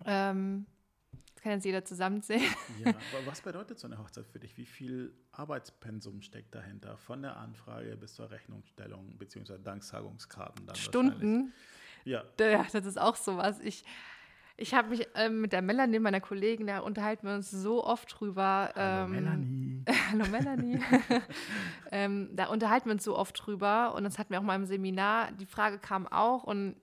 [0.06, 0.66] Ähm,
[1.46, 2.42] kann jetzt jeder zusammenzählen.
[2.84, 4.58] Ja, aber was bedeutet so eine Hochzeit für dich?
[4.58, 6.98] Wie viel Arbeitspensum steckt dahinter?
[6.98, 9.60] Von der Anfrage bis zur Rechnungsstellung bzw.
[9.64, 11.54] Danksagungskarten dann Stunden?
[12.04, 12.24] Ja.
[12.40, 13.60] ja, das ist auch sowas.
[13.60, 13.84] Ich,
[14.58, 18.20] ich habe mich ähm, mit der Melanie, meiner Kollegin, da unterhalten wir uns so oft
[18.20, 18.72] drüber.
[18.76, 19.86] Hallo ähm, Melanie.
[20.12, 20.80] Hallo Melanie.
[21.92, 24.66] ähm, da unterhalten wir uns so oft drüber und das hatten wir auch mal im
[24.66, 25.32] Seminar.
[25.34, 26.76] Die Frage kam auch und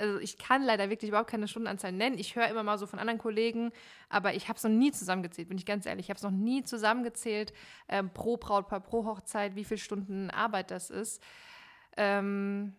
[0.00, 2.18] also ich kann leider wirklich überhaupt keine Stundenanzahl nennen.
[2.18, 3.72] Ich höre immer mal so von anderen Kollegen,
[4.08, 6.06] aber ich habe es noch nie zusammengezählt, bin ich ganz ehrlich.
[6.06, 7.52] Ich habe es noch nie zusammengezählt,
[7.88, 11.22] ähm, pro Brautpaar, pro Hochzeit, wie viele Stunden Arbeit das ist.
[11.96, 12.74] Ähm,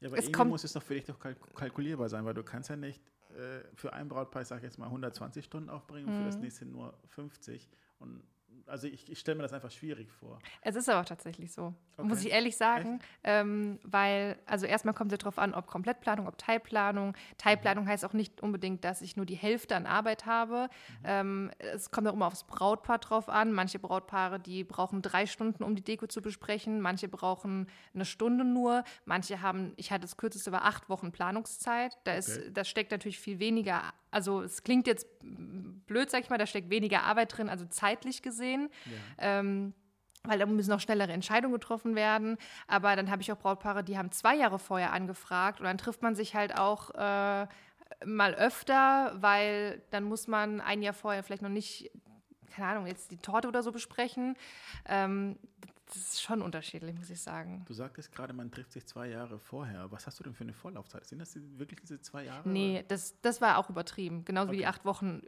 [0.00, 2.68] ja, aber es irgendwie muss es doch für dich doch kalkulierbar sein, weil du kannst
[2.68, 6.24] ja nicht äh, für ein Brautpaar, ich sage jetzt mal 120 Stunden aufbringen und für
[6.24, 6.42] das mhm.
[6.42, 7.68] nächste nur 50.
[7.98, 8.22] Und
[8.66, 10.38] also ich, ich stelle mir das einfach schwierig vor.
[10.62, 12.08] Es ist aber tatsächlich so, okay.
[12.08, 16.38] muss ich ehrlich sagen, ähm, weil, also erstmal kommt es darauf an, ob Komplettplanung, ob
[16.38, 17.16] Teilplanung.
[17.38, 17.88] Teilplanung mhm.
[17.88, 20.68] heißt auch nicht unbedingt, dass ich nur die Hälfte an Arbeit habe.
[21.00, 21.04] Mhm.
[21.04, 23.52] Ähm, es kommt auch immer aufs Brautpaar drauf an.
[23.52, 26.80] Manche Brautpaare, die brauchen drei Stunden, um die Deko zu besprechen.
[26.80, 28.84] Manche brauchen eine Stunde nur.
[29.04, 31.98] Manche haben, ich hatte das kürzeste war acht Wochen Planungszeit.
[32.04, 32.50] Da, ist, okay.
[32.52, 35.06] da steckt natürlich viel weniger also es klingt jetzt
[35.86, 38.70] blöd, sag ich mal, da steckt weniger Arbeit drin, also zeitlich gesehen.
[39.18, 39.40] Ja.
[39.40, 39.74] Ähm,
[40.22, 42.38] weil da müssen noch schnellere Entscheidungen getroffen werden.
[42.66, 46.00] Aber dann habe ich auch Brautpaare, die haben zwei Jahre vorher angefragt und dann trifft
[46.00, 47.46] man sich halt auch äh,
[48.06, 51.90] mal öfter, weil dann muss man ein Jahr vorher vielleicht noch nicht,
[52.54, 54.36] keine Ahnung, jetzt die Torte oder so besprechen.
[54.86, 55.38] Ähm,
[55.94, 57.64] das ist schon unterschiedlich, muss ich sagen.
[57.66, 59.90] Du sagtest gerade, man trifft sich zwei Jahre vorher.
[59.90, 61.06] Was hast du denn für eine Vorlaufzeit?
[61.06, 62.48] Sind das wirklich diese zwei Jahre?
[62.48, 64.24] Nee, das, das war auch übertrieben.
[64.24, 64.56] Genauso okay.
[64.56, 65.22] wie die acht Wochen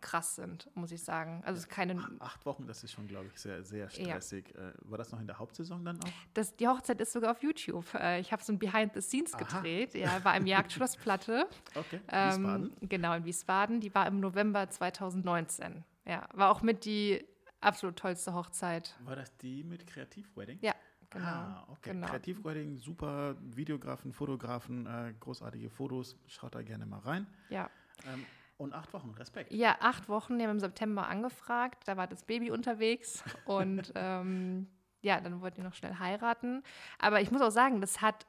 [0.00, 1.42] krass sind, muss ich sagen.
[1.44, 4.52] Also ja, keine acht Wochen, das ist schon, glaube ich, sehr, sehr stressig.
[4.54, 4.68] Ja.
[4.68, 6.08] Äh, war das noch in der Hauptsaison dann auch?
[6.34, 7.86] Das, die Hochzeit ist sogar auf YouTube.
[7.94, 9.42] Äh, ich habe so ein Behind the Scenes Aha.
[9.42, 9.94] gedreht.
[9.94, 11.48] Ja, war im Jagdschlossplatte.
[11.74, 12.00] okay.
[12.08, 12.72] Ähm, Wiesbaden.
[12.82, 13.80] Genau in Wiesbaden.
[13.80, 15.84] Die war im November 2019.
[16.06, 17.24] Ja, war auch mit die
[17.64, 18.94] absolut tollste Hochzeit.
[19.04, 20.58] War das die mit Kreativwedding?
[20.60, 20.74] Ja,
[21.10, 21.24] genau.
[21.26, 21.90] Ah, okay.
[21.90, 22.06] Genau.
[22.06, 26.16] Kreativwedding, super Videografen, Fotografen, äh, großartige Fotos.
[26.26, 27.26] Schaut da gerne mal rein.
[27.48, 27.70] Ja.
[28.06, 28.24] Ähm,
[28.56, 29.52] und acht Wochen, Respekt.
[29.52, 30.38] Ja, acht Wochen.
[30.38, 31.82] Die haben im September angefragt.
[31.86, 33.22] Da war das Baby unterwegs.
[33.46, 34.68] und ähm,
[35.02, 36.62] ja, dann wollten die noch schnell heiraten.
[36.98, 38.26] Aber ich muss auch sagen, das hat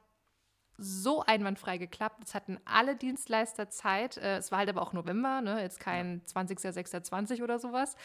[0.78, 2.22] so einwandfrei geklappt.
[2.24, 4.16] Es hatten alle Dienstleister Zeit.
[4.18, 5.60] Äh, es war halt aber auch November, ne?
[5.60, 7.96] jetzt kein 20.06.20 oder sowas.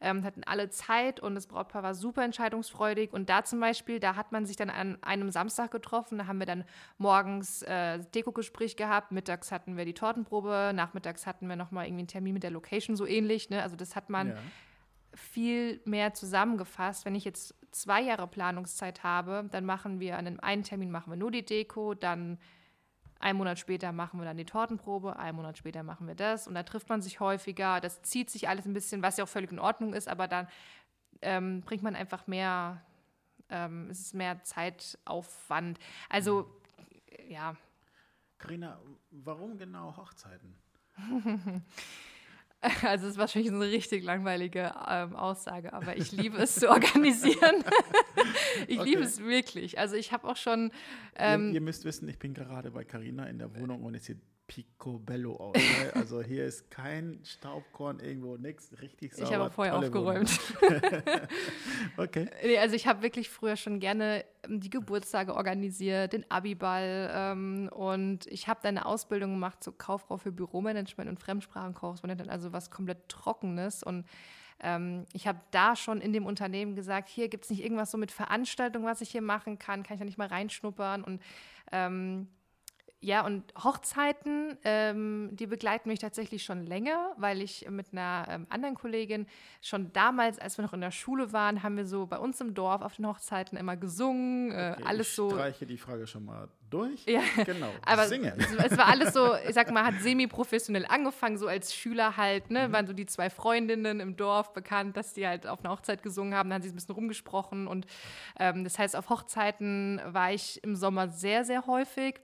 [0.00, 3.12] Ähm, hatten alle Zeit und das Brautpaar war super entscheidungsfreudig.
[3.12, 6.18] Und da zum Beispiel, da hat man sich dann an einem Samstag getroffen.
[6.18, 6.64] Da haben wir dann
[6.98, 9.12] morgens äh, Deko-Gespräch gehabt.
[9.12, 10.72] Mittags hatten wir die Tortenprobe.
[10.74, 13.50] Nachmittags hatten wir nochmal irgendwie einen Termin mit der Location, so ähnlich.
[13.50, 13.62] Ne?
[13.62, 14.28] Also das hat man.
[14.28, 14.36] Ja
[15.20, 17.04] viel mehr zusammengefasst.
[17.04, 21.10] Wenn ich jetzt zwei Jahre Planungszeit habe, dann machen wir an einem einen Termin machen
[21.10, 22.38] wir nur die Deko, dann
[23.20, 26.54] einen Monat später machen wir dann die Tortenprobe, einen Monat später machen wir das und
[26.54, 27.80] da trifft man sich häufiger.
[27.80, 30.48] Das zieht sich alles ein bisschen, was ja auch völlig in Ordnung ist, aber dann
[31.22, 32.82] ähm, bringt man einfach mehr,
[33.50, 35.78] ähm, es ist mehr Zeitaufwand.
[36.08, 36.50] Also,
[37.28, 37.56] ja.
[38.38, 40.56] Karina, warum genau Hochzeiten?
[42.82, 47.64] Also es ist wahrscheinlich eine richtig langweilige ähm, Aussage, aber ich liebe es zu organisieren.
[48.66, 48.88] ich okay.
[48.88, 49.78] liebe es wirklich.
[49.78, 50.70] Also ich habe auch schon.
[51.16, 54.04] Ähm, ihr, ihr, müsst wissen, ich bin gerade bei Carina in der Wohnung und es
[54.04, 54.18] sieht
[54.50, 55.54] picobello aus.
[55.54, 55.92] Ne?
[55.94, 59.30] also hier ist kein Staubkorn irgendwo, nichts richtig sauber.
[59.30, 60.40] Ich habe vorher aufgeräumt.
[61.96, 62.28] okay.
[62.42, 67.70] Nee, also ich habe wirklich früher schon gerne ähm, die Geburtstage organisiert, den Abiball ähm,
[67.72, 72.72] und ich habe dann eine Ausbildung gemacht zur Kauffrau für Büromanagement und Fremdsprachenkorrespondentin, also was
[72.72, 74.04] komplett Trockenes und
[74.62, 77.98] ähm, ich habe da schon in dem Unternehmen gesagt, hier gibt es nicht irgendwas so
[77.98, 81.22] mit Veranstaltungen, was ich hier machen kann, kann ich da nicht mal reinschnuppern und
[81.70, 82.26] ähm,
[83.02, 88.46] ja, und Hochzeiten, ähm, die begleiten mich tatsächlich schon länger, weil ich mit einer ähm,
[88.50, 89.26] anderen Kollegin
[89.62, 92.52] schon damals, als wir noch in der Schule waren, haben wir so bei uns im
[92.52, 95.30] Dorf auf den Hochzeiten immer gesungen, äh, Okay, alles ich so.
[95.30, 97.06] streiche die Frage schon mal durch.
[97.06, 97.70] Ja, Genau.
[97.82, 98.34] aber Singen.
[98.38, 102.50] Es, es war alles so, ich sag mal, hat semi-professionell angefangen, so als Schüler halt,
[102.50, 106.02] ne, waren so die zwei Freundinnen im Dorf bekannt, dass die halt auf einer Hochzeit
[106.02, 107.86] gesungen haben, dann haben sie ein bisschen rumgesprochen und
[108.38, 112.20] ähm, das heißt, auf Hochzeiten war ich im Sommer sehr, sehr häufig.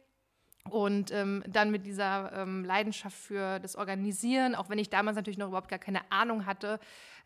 [0.71, 5.39] Und ähm, dann mit dieser ähm, Leidenschaft für das Organisieren, auch wenn ich damals natürlich
[5.39, 6.79] noch überhaupt gar keine Ahnung hatte,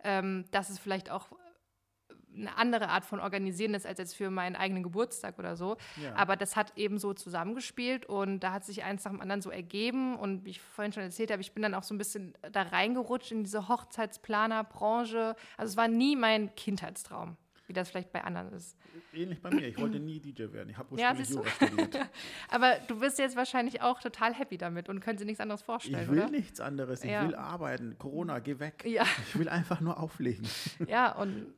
[0.05, 1.29] ähm, dass es vielleicht auch
[2.35, 5.77] eine andere Art von Organisieren ist als jetzt für meinen eigenen Geburtstag oder so.
[6.03, 6.15] Ja.
[6.15, 9.51] Aber das hat eben so zusammengespielt und da hat sich eins nach dem anderen so
[9.51, 10.17] ergeben.
[10.17, 12.63] Und wie ich vorhin schon erzählt habe, ich bin dann auch so ein bisschen da
[12.63, 15.35] reingerutscht in diese Hochzeitsplanerbranche.
[15.57, 17.37] Also es war nie mein Kindheitstraum,
[17.71, 18.77] wie das vielleicht bei anderen ist.
[19.15, 19.69] Ähnlich bei mir.
[19.69, 20.71] Ich wollte nie DJ werden.
[20.71, 21.35] Ich habe Ja, ursprünglich du.
[21.37, 22.11] Jura studiert.
[22.49, 26.03] Aber du bist jetzt wahrscheinlich auch total happy damit und könntest dir nichts anderes vorstellen,
[26.03, 26.31] Ich will oder?
[26.31, 27.05] nichts anderes.
[27.05, 27.29] Ich Ja.
[27.29, 27.97] will arbeiten.
[27.97, 28.83] Corona, geh weg.
[28.85, 29.05] Ja.
[29.29, 30.47] Ich will einfach nur auflegen.
[30.89, 31.55] Ja, und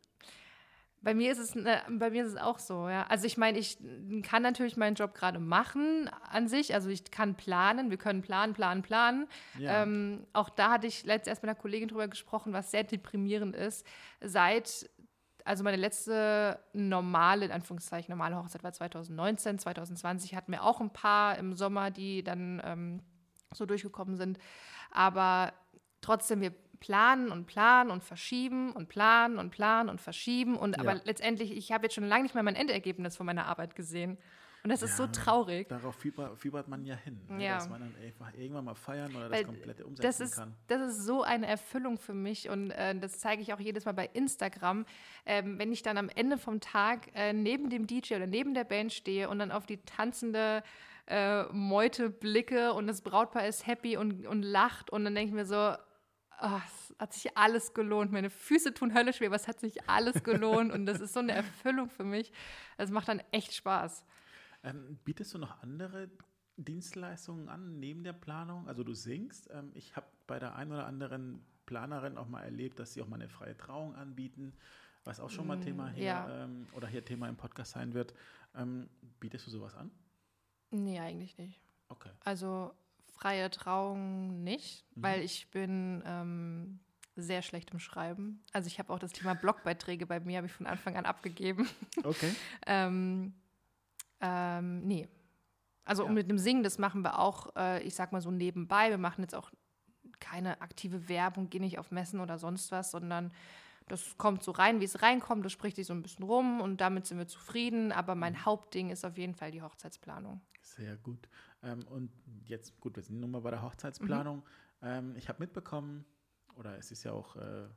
[1.00, 3.06] bei mir ist es, ne, bei mir ist es auch so, ja.
[3.08, 3.78] Also ich meine, ich
[4.22, 6.74] kann natürlich meinen Job gerade machen an sich.
[6.74, 9.26] Also ich kann planen, wir können planen, planen, planen.
[9.58, 9.82] Ja.
[9.82, 13.56] Ähm, auch da hatte ich letztens erst mit einer Kollegin drüber gesprochen, was sehr deprimierend
[13.56, 13.84] ist.
[14.20, 14.88] Seit,
[15.45, 20.93] also meine letzte normale, in Anführungszeichen, normale Hochzeit war 2019, 2020 hatten wir auch ein
[20.93, 23.03] paar im Sommer, die dann ähm,
[23.53, 24.38] so durchgekommen sind.
[24.90, 25.53] Aber
[26.01, 30.57] trotzdem, wir planen und planen und verschieben und planen und planen und verschieben.
[30.57, 31.01] Und aber Ja.
[31.05, 34.18] letztendlich, ich habe jetzt schon lange nicht mehr mein Endergebnis von meiner Arbeit gesehen.
[34.64, 35.68] Und das ist so traurig.
[35.68, 37.20] Darauf fieber, fiebert man ja hin.
[37.28, 37.44] ne?
[37.44, 37.54] Ja.
[37.56, 40.54] Dass man dann einfach irgendwann mal feiern oder Weil das komplette umsetzen das ist, kann.
[40.68, 43.92] das ist so eine Erfüllung für mich und äh, das zeige ich auch jedes Mal
[43.92, 44.86] bei Instagram.
[45.26, 48.64] Ähm, wenn ich dann am Ende vom Tag äh, neben dem DJ oder neben der
[48.64, 50.62] Band stehe und dann auf die tanzende
[51.08, 55.34] äh, Meute blicke und das Brautpaar ist happy und, und lacht und dann denke ich
[55.34, 55.56] mir so,
[56.42, 58.12] ah, es hat sich alles gelohnt.
[58.12, 61.20] Meine Füße tun höllisch weh, aber es hat sich alles gelohnt und das ist so
[61.20, 62.32] eine Erfüllung für mich.
[62.76, 64.04] Das macht dann echt Spaß.
[64.62, 66.10] Ähm, bietest du noch andere
[66.56, 68.68] Dienstleistungen an neben der Planung?
[68.68, 69.50] Also du singst.
[69.52, 73.08] Ähm, ich habe bei der einen oder anderen Planerin auch mal erlebt, dass sie auch
[73.08, 74.52] mal eine freie Trauung anbieten,
[75.04, 76.44] was auch schon mal Thema hier Mm, ja.
[76.44, 78.14] ähm, oder hier Thema im Podcast sein wird.
[78.54, 78.88] Ähm,
[79.20, 79.90] bietest du sowas an?
[80.70, 81.60] Nee, eigentlich nicht.
[81.88, 82.10] Okay.
[82.24, 82.72] Also
[83.06, 86.80] freie Trauung nicht, weil ich bin ähm,
[87.16, 88.42] sehr schlecht im Schreiben.
[88.52, 91.68] Also ich habe auch das Thema Blogbeiträge bei mir, habe ich von Anfang an abgegeben.
[92.04, 92.34] Okay.
[92.66, 93.34] ähm,
[94.22, 95.08] ähm, nee.
[95.84, 96.10] Also Ja.
[96.12, 98.88] mit dem Singen, das machen wir auch, äh, ich sag mal so nebenbei.
[98.90, 99.50] Wir machen jetzt auch
[100.20, 103.32] keine aktive Werbung, gehen nicht auf Messen oder sonst was, sondern
[103.88, 106.80] das kommt so rein, wie es reinkommt, das spricht sich so ein bisschen rum und
[106.80, 107.90] damit sind wir zufrieden.
[107.90, 110.40] Aber mein Hauptding ist auf jeden Fall die Hochzeitsplanung.
[110.62, 111.28] Sehr gut.
[111.64, 112.12] Ähm, und
[112.44, 114.38] jetzt, gut, wir sind nun mal bei der Hochzeitsplanung.
[114.38, 114.42] Mhm.
[114.82, 116.04] Ähm, ich habe mitbekommen,
[116.54, 117.68] oder es ist ja auch, äh,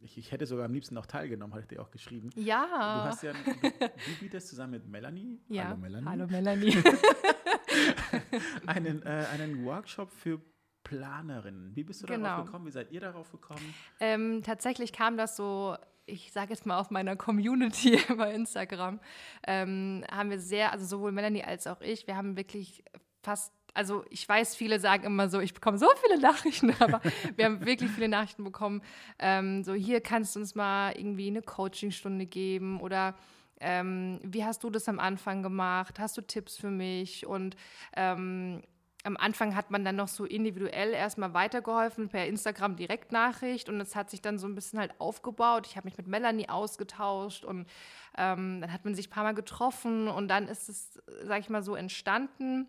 [0.00, 2.30] ich, ich hätte sogar am liebsten noch teilgenommen, habe ich dir auch geschrieben.
[2.36, 2.64] Ja.
[2.66, 3.38] Du hast ja, du,
[3.70, 3.90] du
[4.20, 5.64] bietest zusammen mit Melanie, ja.
[5.68, 6.76] hallo Melanie, Hallo Melanie.
[8.66, 10.40] einen, äh, einen Workshop für
[10.84, 11.74] Planerinnen.
[11.76, 12.24] Wie bist du Genau.
[12.28, 12.66] darauf gekommen?
[12.66, 13.74] Wie seid ihr darauf gekommen?
[14.00, 15.76] Ähm, tatsächlich kam das so,
[16.06, 19.00] ich sage jetzt mal aus meiner Community bei Instagram,
[19.46, 22.84] ähm, haben wir sehr, also sowohl Melanie als auch ich, wir haben wirklich
[23.22, 27.00] fast, also ich weiß, viele sagen immer so, ich bekomme so viele Nachrichten, aber
[27.36, 28.82] wir haben wirklich viele Nachrichten bekommen.
[29.20, 33.14] Ähm, so, hier kannst du uns mal irgendwie eine Coachingstunde geben oder
[33.60, 36.00] ähm, wie hast du das am Anfang gemacht?
[36.00, 37.24] Hast du Tipps für mich?
[37.24, 37.54] Und
[37.96, 38.62] ähm,
[39.04, 43.94] am Anfang hat man dann noch so individuell erstmal weitergeholfen per Instagram Direktnachricht und es
[43.94, 45.68] hat sich dann so ein bisschen halt aufgebaut.
[45.68, 47.68] Ich habe mich mit Melanie ausgetauscht und
[48.16, 51.48] ähm, dann hat man sich ein paar Mal getroffen und dann ist es, sag ich
[51.48, 52.66] mal, so entstanden.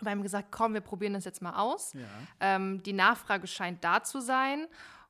[0.00, 1.92] Wir haben gesagt, komm, wir probieren das jetzt mal aus.
[1.94, 2.00] Ja.
[2.40, 4.66] Ähm, die Nachfrage scheint da zu sein.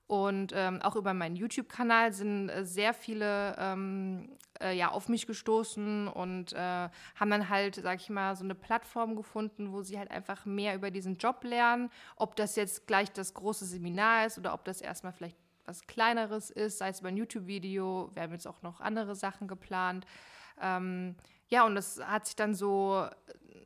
[0.08, 4.28] Und ähm, auch über meinen YouTube-Kanal sind äh, sehr viele ähm,
[4.60, 8.54] äh, ja, auf mich gestoßen und äh, haben dann halt, sag ich mal, so eine
[8.54, 11.90] Plattform gefunden, wo sie halt einfach mehr über diesen Job lernen.
[12.14, 16.50] Ob das jetzt gleich das große Seminar ist oder ob das erstmal vielleicht was Kleineres
[16.50, 18.10] ist, sei es über ein YouTube-Video.
[18.14, 20.06] Wir haben jetzt auch noch andere Sachen geplant.
[20.60, 21.16] Ähm,
[21.48, 23.06] ja, und das hat sich dann so,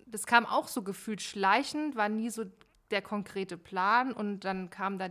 [0.07, 2.45] das kam auch so gefühlt schleichend, war nie so
[2.91, 4.13] der konkrete Plan.
[4.13, 5.09] Und dann kam da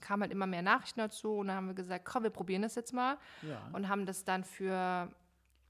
[0.00, 1.38] kam halt immer mehr Nachrichten dazu.
[1.38, 3.18] Und dann haben wir gesagt, komm, wir probieren das jetzt mal.
[3.42, 3.60] Ja.
[3.72, 5.08] und haben das dann für,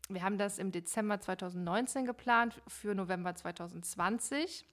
[0.09, 4.67] wir haben das im Dezember 2019 geplant, für November 2020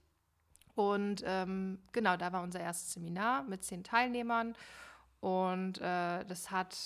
[0.76, 4.54] und ähm, genau, da war unser erstes Seminar mit zehn Teilnehmern.
[5.20, 6.76] Und äh, das hat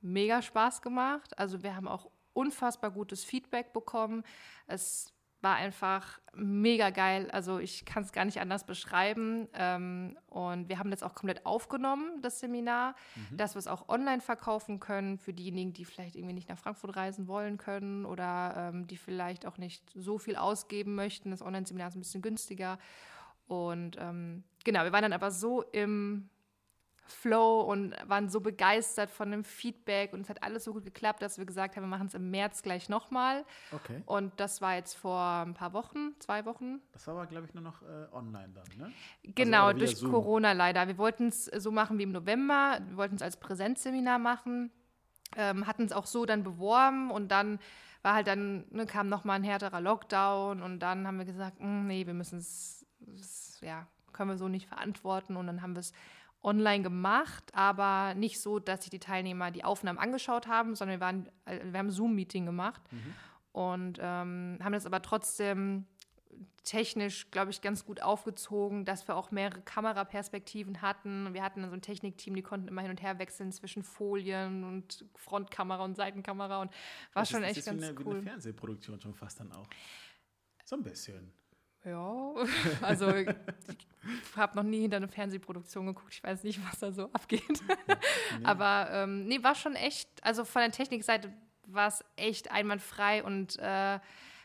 [0.00, 1.38] mega Spaß gemacht.
[1.38, 4.24] Also wir haben auch unfassbar gutes Feedback bekommen.
[4.66, 5.14] Es
[5.44, 7.30] war einfach mega geil.
[7.30, 9.46] Also ich kann es gar nicht anders beschreiben.
[9.52, 13.36] Ähm, und wir haben das auch komplett aufgenommen, das Seminar, mhm.
[13.36, 16.96] dass wir es auch online verkaufen können für diejenigen, die vielleicht irgendwie nicht nach Frankfurt
[16.96, 21.30] reisen wollen können oder ähm, die vielleicht auch nicht so viel ausgeben möchten.
[21.30, 22.78] Das Online-Seminar ist ein bisschen günstiger.
[23.46, 26.30] Und ähm, genau, wir waren dann aber so im
[27.06, 31.22] Flow und waren so begeistert von dem Feedback und es hat alles so gut geklappt,
[31.22, 33.44] dass wir gesagt haben, wir machen es im März gleich nochmal.
[33.72, 34.02] Okay.
[34.06, 36.80] Und das war jetzt vor ein paar Wochen, zwei Wochen.
[36.92, 38.92] Das war aber, glaube ich, nur noch äh, online dann, ne?
[39.22, 40.12] Genau, also durch Zoom.
[40.12, 40.88] Corona leider.
[40.88, 44.70] Wir wollten es so machen wie im November, wir wollten es als Präsenzseminar machen,
[45.36, 47.58] ähm, hatten es auch so dann beworben und dann
[48.02, 51.86] war halt dann, ne, kam nochmal ein härterer Lockdown und dann haben wir gesagt, hm,
[51.86, 52.86] nee, wir müssen es,
[53.62, 55.92] ja, können wir so nicht verantworten und dann haben wir es
[56.44, 61.04] online gemacht, aber nicht so, dass sich die Teilnehmer die Aufnahmen angeschaut haben, sondern wir,
[61.04, 63.14] waren, äh, wir haben ein Zoom-Meeting gemacht mhm.
[63.52, 65.86] und ähm, haben das aber trotzdem
[66.64, 71.32] technisch, glaube ich, ganz gut aufgezogen, dass wir auch mehrere Kameraperspektiven hatten.
[71.34, 75.04] Wir hatten so ein Technikteam, die konnten immer hin und her wechseln zwischen Folien und
[75.14, 76.70] Frontkamera und Seitenkamera und
[77.12, 78.04] war das schon ist, echt ganz wie eine, cool.
[78.06, 79.68] Wie eine Fernsehproduktion schon fast dann auch.
[80.64, 81.32] So ein bisschen.
[81.84, 82.34] Ja,
[82.80, 83.28] also ich
[84.36, 86.14] habe noch nie hinter eine Fernsehproduktion geguckt.
[86.14, 87.42] Ich weiß nicht, was da so abgeht.
[88.38, 88.44] nee.
[88.44, 91.32] Aber ähm, nee, war schon echt, also von der Technikseite
[91.66, 93.98] war es echt einwandfrei und äh,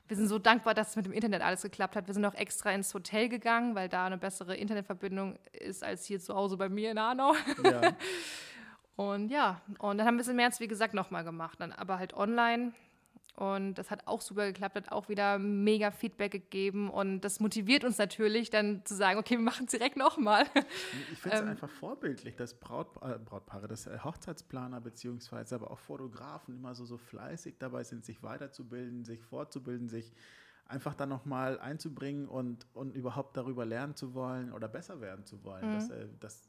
[0.09, 2.07] wir sind so dankbar, dass es mit dem Internet alles geklappt hat.
[2.07, 6.19] Wir sind auch extra ins Hotel gegangen, weil da eine bessere Internetverbindung ist als hier
[6.19, 7.35] zu Hause bei mir in Hanau.
[7.63, 7.95] Ja.
[8.95, 11.59] und ja, und dann haben wir es im März, wie gesagt, nochmal gemacht.
[11.61, 12.73] Dann aber halt online.
[13.35, 16.89] Und das hat auch super geklappt, hat auch wieder mega Feedback gegeben.
[16.89, 20.45] Und das motiviert uns natürlich, dann zu sagen, okay, wir machen es direkt nochmal.
[21.11, 25.71] Ich finde es ähm, einfach vorbildlich, dass Braut, äh, Brautpaare, dass äh, Hochzeitsplaner beziehungsweise aber
[25.71, 30.13] auch Fotografen immer so, so fleißig dabei sind, sich weiterzubilden, sich fortzubilden, sich
[30.65, 35.43] einfach dann nochmal einzubringen und, und überhaupt darüber lernen zu wollen oder besser werden zu
[35.43, 35.67] wollen.
[35.67, 35.73] Mhm.
[35.73, 36.48] Das, äh, das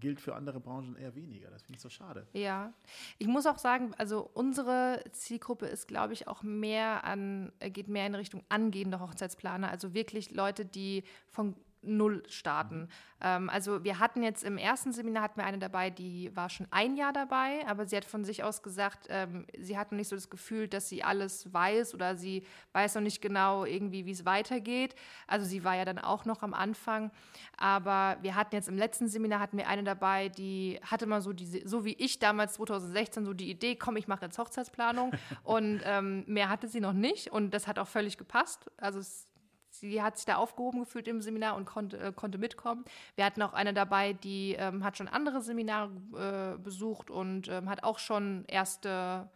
[0.00, 1.50] gilt für andere Branchen eher weniger.
[1.50, 2.26] Das finde ich so schade.
[2.32, 2.72] Ja,
[3.18, 8.06] ich muss auch sagen, also unsere Zielgruppe ist, glaube ich, auch mehr an, geht mehr
[8.06, 11.56] in Richtung angehende Hochzeitsplaner, also wirklich Leute, die von
[11.86, 12.82] null starten.
[12.82, 12.88] Mhm.
[13.20, 16.66] Ähm, also wir hatten jetzt im ersten Seminar hatten wir eine dabei, die war schon
[16.70, 20.08] ein Jahr dabei, aber sie hat von sich aus gesagt, ähm, sie hat noch nicht
[20.08, 24.10] so das Gefühl, dass sie alles weiß oder sie weiß noch nicht genau irgendwie, wie
[24.10, 24.94] es weitergeht.
[25.26, 27.10] Also sie war ja dann auch noch am Anfang.
[27.56, 31.32] Aber wir hatten jetzt im letzten Seminar hatten wir eine dabei, die hatte mal so
[31.32, 35.12] diese, so wie ich damals 2016 so die Idee, komm, ich mache jetzt Hochzeitsplanung
[35.42, 38.70] und ähm, mehr hatte sie noch nicht und das hat auch völlig gepasst.
[38.76, 39.26] Also es
[39.80, 42.84] sie hat sich da aufgehoben gefühlt im Seminar und konnte, äh, konnte mitkommen.
[43.14, 47.68] Wir hatten auch eine dabei, die ähm, hat schon andere Seminare äh, besucht und ähm,
[47.68, 49.30] hat auch schon erste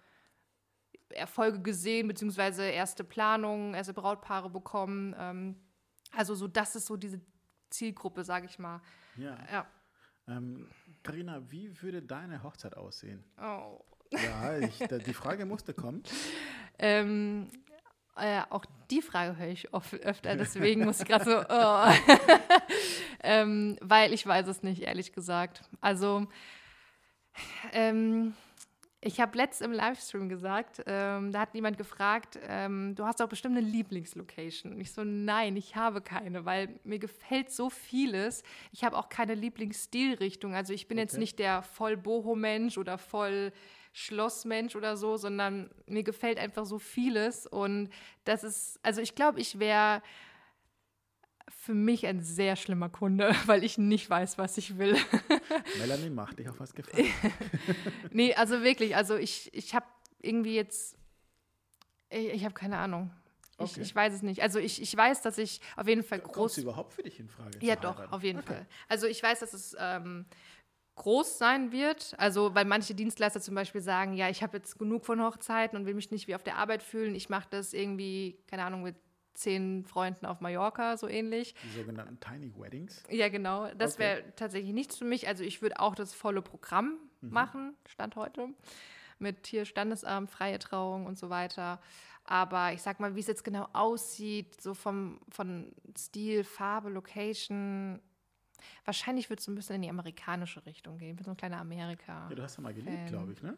[1.10, 5.14] Erfolge gesehen, beziehungsweise erste Planungen, erste Brautpaare bekommen.
[5.18, 5.56] Ähm,
[6.12, 7.20] also so, das ist so diese
[7.70, 8.80] Zielgruppe, sage ich mal.
[9.16, 9.36] Ja.
[9.52, 9.66] ja.
[11.02, 13.24] Carina, ähm, wie würde deine Hochzeit aussehen?
[13.40, 13.80] Oh.
[14.12, 16.02] Ja, ich, die Frage musste kommen.
[16.82, 17.50] Ähm,
[18.16, 22.16] äh, auch die Frage höre ich oft, öfter, deswegen muss ich gerade so, oh.
[23.22, 25.62] ähm, weil ich weiß es nicht, ehrlich gesagt.
[25.80, 26.26] Also,
[27.72, 28.34] ähm,
[29.02, 33.28] ich habe letzt im Livestream gesagt, ähm, da hat jemand gefragt, ähm, du hast doch
[33.28, 34.74] bestimmt eine Lieblingslocation.
[34.74, 38.42] Und ich so, nein, ich habe keine, weil mir gefällt so vieles.
[38.72, 40.54] Ich habe auch keine Lieblingsstilrichtung.
[40.54, 41.04] Also ich bin okay.
[41.04, 43.52] jetzt nicht der voll Boho-Mensch oder voll
[43.92, 47.46] Schlossmensch oder so, sondern mir gefällt einfach so vieles.
[47.46, 47.90] Und
[48.24, 50.02] das ist, also ich glaube, ich wäre
[51.48, 54.96] für mich ein sehr schlimmer Kunde, weil ich nicht weiß, was ich will.
[55.78, 57.06] Melanie, macht dich auf was gefallen.
[58.12, 59.86] nee, also wirklich, also ich, ich habe
[60.20, 60.96] irgendwie jetzt,
[62.08, 63.10] ich, ich habe keine Ahnung.
[63.58, 63.82] Ich, okay.
[63.82, 64.40] ich, weiß es nicht.
[64.40, 66.32] Also ich, ich weiß, dass ich auf jeden Fall groß.
[66.32, 67.58] Kommst du überhaupt für dich in Frage?
[67.60, 68.54] Ja, doch, auf jeden okay.
[68.54, 68.66] Fall.
[68.88, 70.24] Also ich weiß, dass es ähm,
[71.00, 72.14] groß sein wird.
[72.18, 75.86] Also, weil manche Dienstleister zum Beispiel sagen, ja, ich habe jetzt genug von Hochzeiten und
[75.86, 77.14] will mich nicht wie auf der Arbeit fühlen.
[77.14, 78.96] Ich mache das irgendwie, keine Ahnung, mit
[79.32, 81.54] zehn Freunden auf Mallorca, so ähnlich.
[81.64, 83.02] Die sogenannten Tiny Weddings.
[83.08, 83.72] Ja, genau.
[83.78, 84.02] Das okay.
[84.02, 85.26] wäre tatsächlich nichts für mich.
[85.26, 87.30] Also ich würde auch das volle Programm mhm.
[87.30, 88.48] machen, Stand heute.
[89.18, 91.80] Mit hier Standesamt, freie Trauung und so weiter.
[92.24, 98.00] Aber ich sag mal, wie es jetzt genau aussieht, so vom, von Stil, Farbe, Location,
[98.84, 101.10] Wahrscheinlich wird es ein bisschen in die amerikanische Richtung gehen.
[101.10, 102.26] Ich bin so ein kleiner Amerika.
[102.28, 103.56] Ja, du hast ja mal gelebt, glaube ich, ne?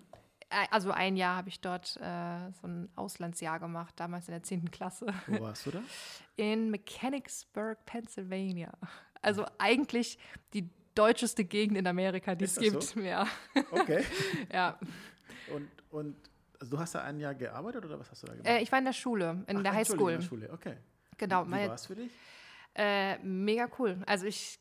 [0.70, 4.70] Also ein Jahr habe ich dort äh, so ein Auslandsjahr gemacht, damals in der 10.
[4.70, 5.06] Klasse.
[5.26, 5.80] Wo warst du da?
[6.36, 8.70] In Mechanicsburg, Pennsylvania.
[9.22, 10.18] Also eigentlich
[10.52, 12.82] die deutscheste Gegend in Amerika, die es gibt.
[12.82, 13.00] So?
[13.00, 13.26] Ja.
[13.70, 14.04] Okay.
[14.52, 14.78] ja.
[15.54, 16.16] Und, und
[16.58, 18.48] also du hast da ein Jahr gearbeitet oder was hast du da gemacht?
[18.48, 20.12] Äh, ich war in der Schule, in Ach, der Highschool.
[20.12, 20.76] In der Schule, okay.
[21.18, 21.46] Genau.
[21.46, 22.12] Wie war es für dich?
[22.74, 24.02] Äh, mega cool.
[24.06, 24.58] Also ich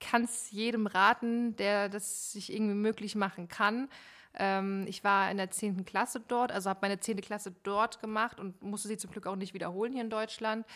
[0.00, 3.88] kann es jedem raten, der das sich irgendwie möglich machen kann.
[4.34, 5.84] Ähm, ich war in der 10.
[5.84, 7.20] Klasse dort, also habe meine 10.
[7.20, 10.66] Klasse dort gemacht und musste sie zum Glück auch nicht wiederholen hier in Deutschland.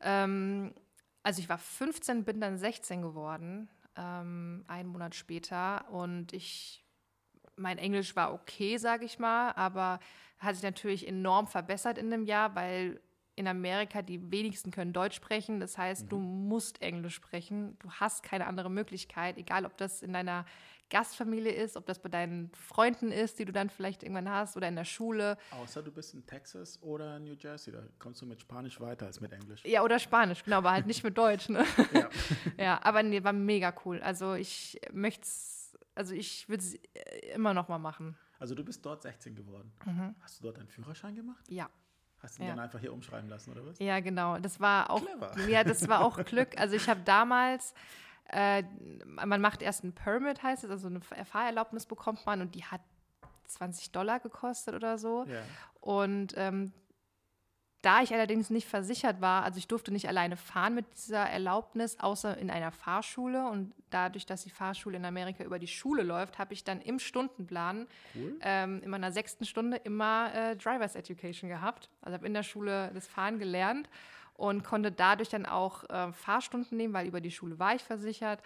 [0.00, 0.74] Ähm,
[1.22, 5.90] also ich war 15, bin dann 16 geworden, ähm, einen Monat später.
[5.90, 6.84] Und ich,
[7.56, 10.00] mein Englisch war okay, sage ich mal, aber
[10.38, 13.00] hat sich natürlich enorm verbessert in dem Jahr, weil
[13.38, 15.60] in Amerika die wenigsten können Deutsch sprechen.
[15.60, 16.08] Das heißt, mhm.
[16.08, 17.78] du musst Englisch sprechen.
[17.78, 20.44] Du hast keine andere Möglichkeit, egal ob das in deiner
[20.90, 24.68] Gastfamilie ist, ob das bei deinen Freunden ist, die du dann vielleicht irgendwann hast oder
[24.68, 25.36] in der Schule.
[25.50, 29.20] Außer du bist in Texas oder New Jersey, da kommst du mit Spanisch weiter als
[29.20, 29.64] mit Englisch.
[29.64, 31.48] Ja, oder Spanisch, genau, aber halt nicht mit Deutsch.
[31.48, 31.64] Ne?
[31.92, 32.08] Ja.
[32.58, 34.00] ja, aber nee, war mega cool.
[34.00, 36.74] Also ich möchte es, also ich würde es
[37.34, 38.16] immer noch mal machen.
[38.38, 39.72] Also du bist dort 16 geworden.
[39.84, 40.14] Mhm.
[40.20, 41.44] Hast du dort einen Führerschein gemacht?
[41.48, 41.68] Ja.
[42.22, 42.54] Hast du ihn ja.
[42.54, 43.78] dann einfach hier umschreiben lassen, oder was?
[43.78, 44.38] Ja, genau.
[44.38, 45.38] Das war auch, Clever.
[45.48, 46.58] ja, das war auch Glück.
[46.58, 47.74] Also ich habe damals,
[48.30, 48.64] äh,
[49.04, 52.80] man macht erst ein Permit, heißt es, also eine Fahrerlaubnis bekommt man und die hat
[53.46, 55.24] 20 Dollar gekostet oder so.
[55.28, 55.42] Ja.
[55.80, 56.72] Und ähm,
[57.82, 61.98] da ich allerdings nicht versichert war, also ich durfte nicht alleine fahren mit dieser Erlaubnis,
[62.00, 63.46] außer in einer Fahrschule.
[63.48, 66.98] Und dadurch, dass die Fahrschule in Amerika über die Schule läuft, habe ich dann im
[66.98, 68.36] Stundenplan cool.
[68.40, 71.88] ähm, in meiner sechsten Stunde immer äh, Drivers Education gehabt.
[72.02, 73.88] Also habe in der Schule das Fahren gelernt
[74.34, 78.42] und konnte dadurch dann auch äh, Fahrstunden nehmen, weil über die Schule war ich versichert.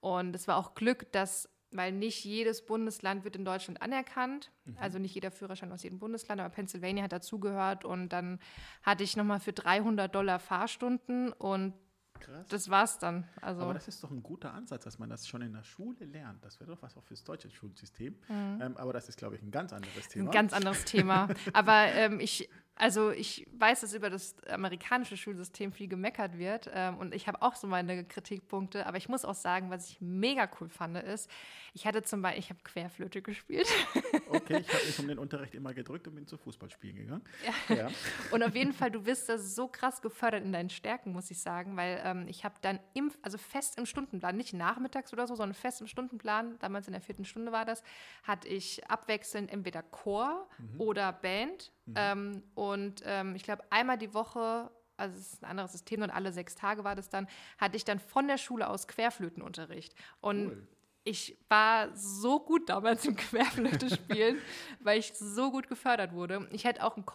[0.00, 4.50] Und es war auch Glück, dass weil nicht jedes Bundesland wird in Deutschland anerkannt.
[4.64, 4.76] Mhm.
[4.78, 7.84] Also nicht jeder Führerschein aus jedem Bundesland, aber Pennsylvania hat dazugehört.
[7.84, 8.38] Und dann
[8.82, 11.74] hatte ich nochmal für 300 Dollar Fahrstunden und
[12.20, 12.46] Krass.
[12.48, 13.26] das war's dann.
[13.40, 16.04] Also aber das ist doch ein guter Ansatz, dass man das schon in der Schule
[16.04, 16.44] lernt.
[16.44, 18.14] Das wäre doch was auch fürs deutsche Schulsystem.
[18.28, 18.60] Mhm.
[18.60, 20.30] Ähm, aber das ist, glaube ich, ein ganz anderes Thema.
[20.30, 21.28] Ein ganz anderes Thema.
[21.52, 26.98] aber ähm, ich also ich weiß, dass über das amerikanische Schulsystem viel gemeckert wird ähm,
[26.98, 30.48] und ich habe auch so meine Kritikpunkte, aber ich muss auch sagen, was ich mega
[30.60, 31.30] cool fand, ist,
[31.74, 33.68] ich hatte zum Beispiel, ich habe Querflöte gespielt.
[34.28, 37.24] Okay, ich habe mich um den Unterricht immer gedrückt und bin zu Fußballspielen gegangen.
[37.68, 37.74] Ja.
[37.74, 37.90] ja.
[38.30, 41.38] Und auf jeden Fall, du bist da so krass gefördert in deinen Stärken, muss ich
[41.38, 45.34] sagen, weil ähm, ich habe dann im, also fest im Stundenplan, nicht nachmittags oder so,
[45.34, 47.82] sondern fest im Stundenplan, damals in der vierten Stunde war das,
[48.22, 50.80] hatte ich abwechselnd entweder Chor mhm.
[50.80, 51.72] oder Band.
[51.86, 51.94] Mhm.
[51.96, 56.10] Ähm, und ähm, ich glaube, einmal die Woche also es ist ein anderes System und
[56.10, 57.26] alle sechs Tage war das dann,
[57.58, 59.96] hatte ich dann von der Schule aus Querflötenunterricht.
[60.20, 60.68] Und cool
[61.04, 64.38] ich war so gut damals im Querflöte spielen,
[64.80, 66.48] weil ich so gut gefördert wurde.
[66.52, 67.06] Ich hätte auch einen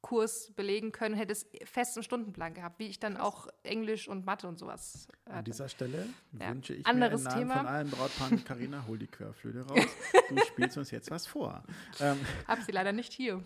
[0.00, 4.48] Kochkurs belegen können, hätte es festen Stundenplan gehabt, wie ich dann auch Englisch und Mathe
[4.48, 5.08] und sowas.
[5.26, 5.36] Hatte.
[5.36, 6.06] An dieser Stelle
[6.38, 6.50] ja.
[6.50, 7.58] wünsche ich Anderes mir Thema.
[7.58, 9.86] von allen Brautpaaren, Carina, hol die Querflöte raus.
[10.28, 11.62] Du spielst uns jetzt was vor.
[12.00, 13.42] Ähm, Hab sie leider nicht hier.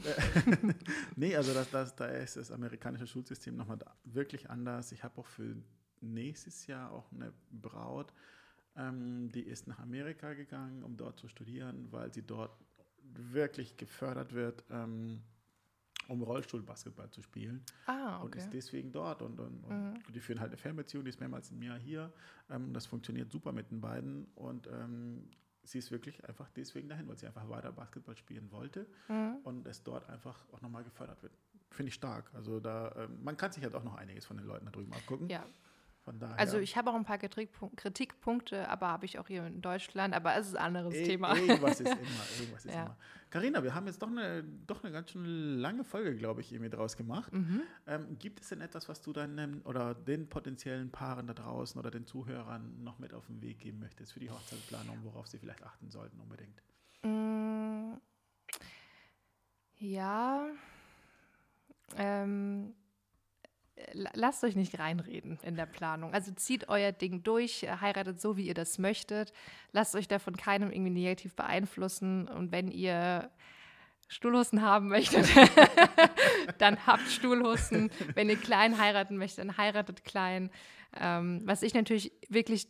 [1.17, 4.93] nee, also das, das, da ist das amerikanische Schulsystem nochmal wirklich anders.
[4.93, 5.57] Ich habe auch für
[6.01, 8.13] nächstes Jahr auch eine Braut,
[8.77, 12.57] ähm, die ist nach Amerika gegangen, um dort zu studieren, weil sie dort
[13.03, 15.23] wirklich gefördert wird, ähm,
[16.09, 17.63] um Rollstuhlbasketball zu spielen.
[17.87, 18.25] Ah, okay.
[18.25, 19.23] Und ist deswegen dort.
[19.23, 20.13] Und, und, und mhm.
[20.13, 22.13] die führen halt eine Fernbeziehung, die ist mehrmals im Jahr hier.
[22.51, 24.27] Ähm, das funktioniert super mit den beiden.
[24.35, 25.29] Und ähm,
[25.63, 29.37] sie ist wirklich einfach deswegen dahin, weil sie einfach weiter Basketball spielen wollte mhm.
[29.45, 31.33] und es dort einfach auch nochmal gefördert wird.
[31.71, 32.31] Finde ich stark.
[32.35, 34.93] Also da, ähm, man kann sich halt auch noch einiges von den Leuten da drüben
[34.93, 35.29] abgucken.
[35.29, 35.45] Ja,
[36.07, 40.15] Daher, also ich habe auch ein paar Kritikpunkte, aber habe ich auch hier in Deutschland,
[40.15, 41.35] aber es ist ein anderes e Thema.
[41.35, 41.97] Irgendwas ist immer,
[42.39, 42.83] irgendwas ist ja.
[42.83, 42.97] immer.
[43.31, 46.71] Carina, wir haben jetzt doch eine, doch eine ganz schön lange Folge, glaube ich, irgendwie
[46.71, 47.33] draus gemacht.
[47.33, 47.63] Mhm.
[47.87, 51.91] Ähm, gibt es denn etwas, was du deinen oder den potenziellen Paaren da draußen oder
[51.91, 55.65] den Zuhörern noch mit auf den Weg geben möchtest für die Hochzeitsplanung, worauf sie vielleicht
[55.65, 56.63] achten sollten unbedingt?
[57.03, 57.95] Mm,
[59.79, 60.47] ja.
[61.97, 62.75] Ähm,
[63.93, 66.13] lasst euch nicht reinreden in der Planung.
[66.13, 69.33] Also zieht euer Ding durch, heiratet so, wie ihr das möchtet.
[69.73, 72.29] Lasst euch davon keinem irgendwie negativ beeinflussen.
[72.29, 73.31] Und wenn ihr
[74.09, 75.27] Stuhlhusten haben möchtet,
[76.59, 77.91] dann habt Stuhlhusten.
[78.15, 80.51] Wenn ihr klein heiraten möchtet, dann heiratet klein.
[81.01, 82.69] Ähm, was ich natürlich wirklich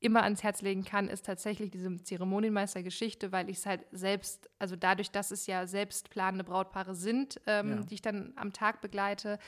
[0.00, 4.76] immer ans Herz legen kann, ist tatsächlich diese Zeremonienmeister-Geschichte, weil ich es halt selbst, also
[4.76, 7.82] dadurch, dass es ja selbst planende Brautpaare sind, ähm, ja.
[7.82, 9.38] die ich dann am Tag begleite,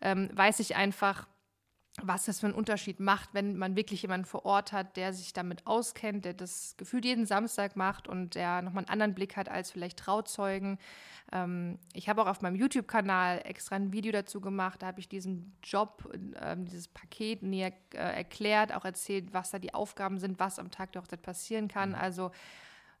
[0.00, 1.28] ähm, weiß ich einfach,
[2.02, 5.32] was das für einen Unterschied macht, wenn man wirklich jemanden vor Ort hat, der sich
[5.32, 9.48] damit auskennt, der das gefühlt jeden Samstag macht und der nochmal einen anderen Blick hat
[9.48, 10.78] als vielleicht Trauzeugen.
[11.32, 15.08] Ähm, ich habe auch auf meinem YouTube-Kanal extra ein Video dazu gemacht, da habe ich
[15.08, 20.38] diesen Job, äh, dieses Paket näher äh, erklärt, auch erzählt, was da die Aufgaben sind,
[20.38, 21.90] was am Tag der Hochzeit passieren kann.
[21.90, 21.94] Mhm.
[21.96, 22.30] Also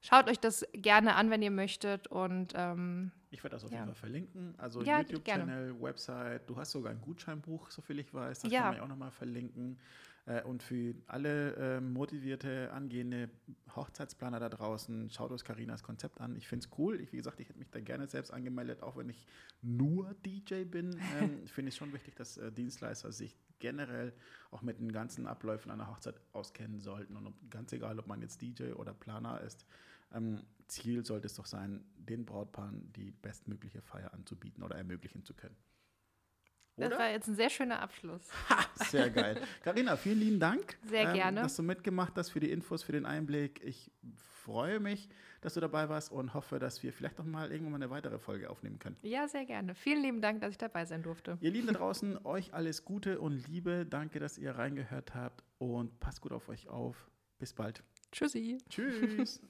[0.00, 2.06] schaut euch das gerne an, wenn ihr möchtet.
[2.08, 3.78] Und ähm, ich werde das auf ja.
[3.78, 4.54] jeden Fall verlinken.
[4.58, 6.48] Also Ja, YouTube-Channel, Website.
[6.48, 8.40] Du hast sogar ein Gutscheinbuch, soviel ich weiß.
[8.40, 8.62] Das Ja.
[8.62, 9.78] kann man auch nochmal verlinken.
[10.26, 13.30] Äh, Und für alle äh, motivierte, angehende
[13.74, 16.36] Hochzeitsplaner da draußen, schaut euch Karinas Konzept an.
[16.36, 17.00] Ich finde es cool.
[17.00, 19.26] Ich, wie gesagt, ich hätte mich da gerne selbst angemeldet, auch wenn ich
[19.62, 20.90] nur DJ bin.
[21.20, 24.12] Ähm, finde ich schon wichtig, dass äh, Dienstleister sich generell
[24.50, 27.16] auch mit den ganzen Abläufen einer Hochzeit auskennen sollten.
[27.16, 29.66] Und ob, ganz egal, ob man jetzt DJ oder Planer ist,
[30.12, 35.34] ähm, Ziel sollte es doch sein, den Brautpaaren die bestmögliche Feier anzubieten oder ermöglichen zu
[35.34, 35.56] können.
[36.76, 38.22] das war jetzt ein sehr schöner Abschluss.
[38.90, 39.42] Sehr geil.
[39.62, 40.78] Karina, vielen lieben Dank.
[40.88, 41.42] Sehr gerne.
[41.42, 43.62] Dass du mitgemacht hast für die Infos, für den Einblick.
[43.62, 43.90] Ich
[44.40, 45.08] freue mich,
[45.42, 48.18] dass du dabei warst und hoffe, dass wir vielleicht noch mal irgendwann mal eine weitere
[48.18, 48.96] Folge aufnehmen können.
[49.02, 49.74] Ja, sehr gerne.
[49.74, 51.36] Vielen lieben Dank, dass ich dabei sein durfte.
[51.40, 53.86] Ihr Lieben da draußen, euch alles Gute und Liebe.
[53.86, 57.10] Danke, dass ihr reingehört habt und passt gut auf euch auf.
[57.38, 57.82] Bis bald.
[58.10, 58.58] Tschüssi.
[58.68, 59.40] Tschüss.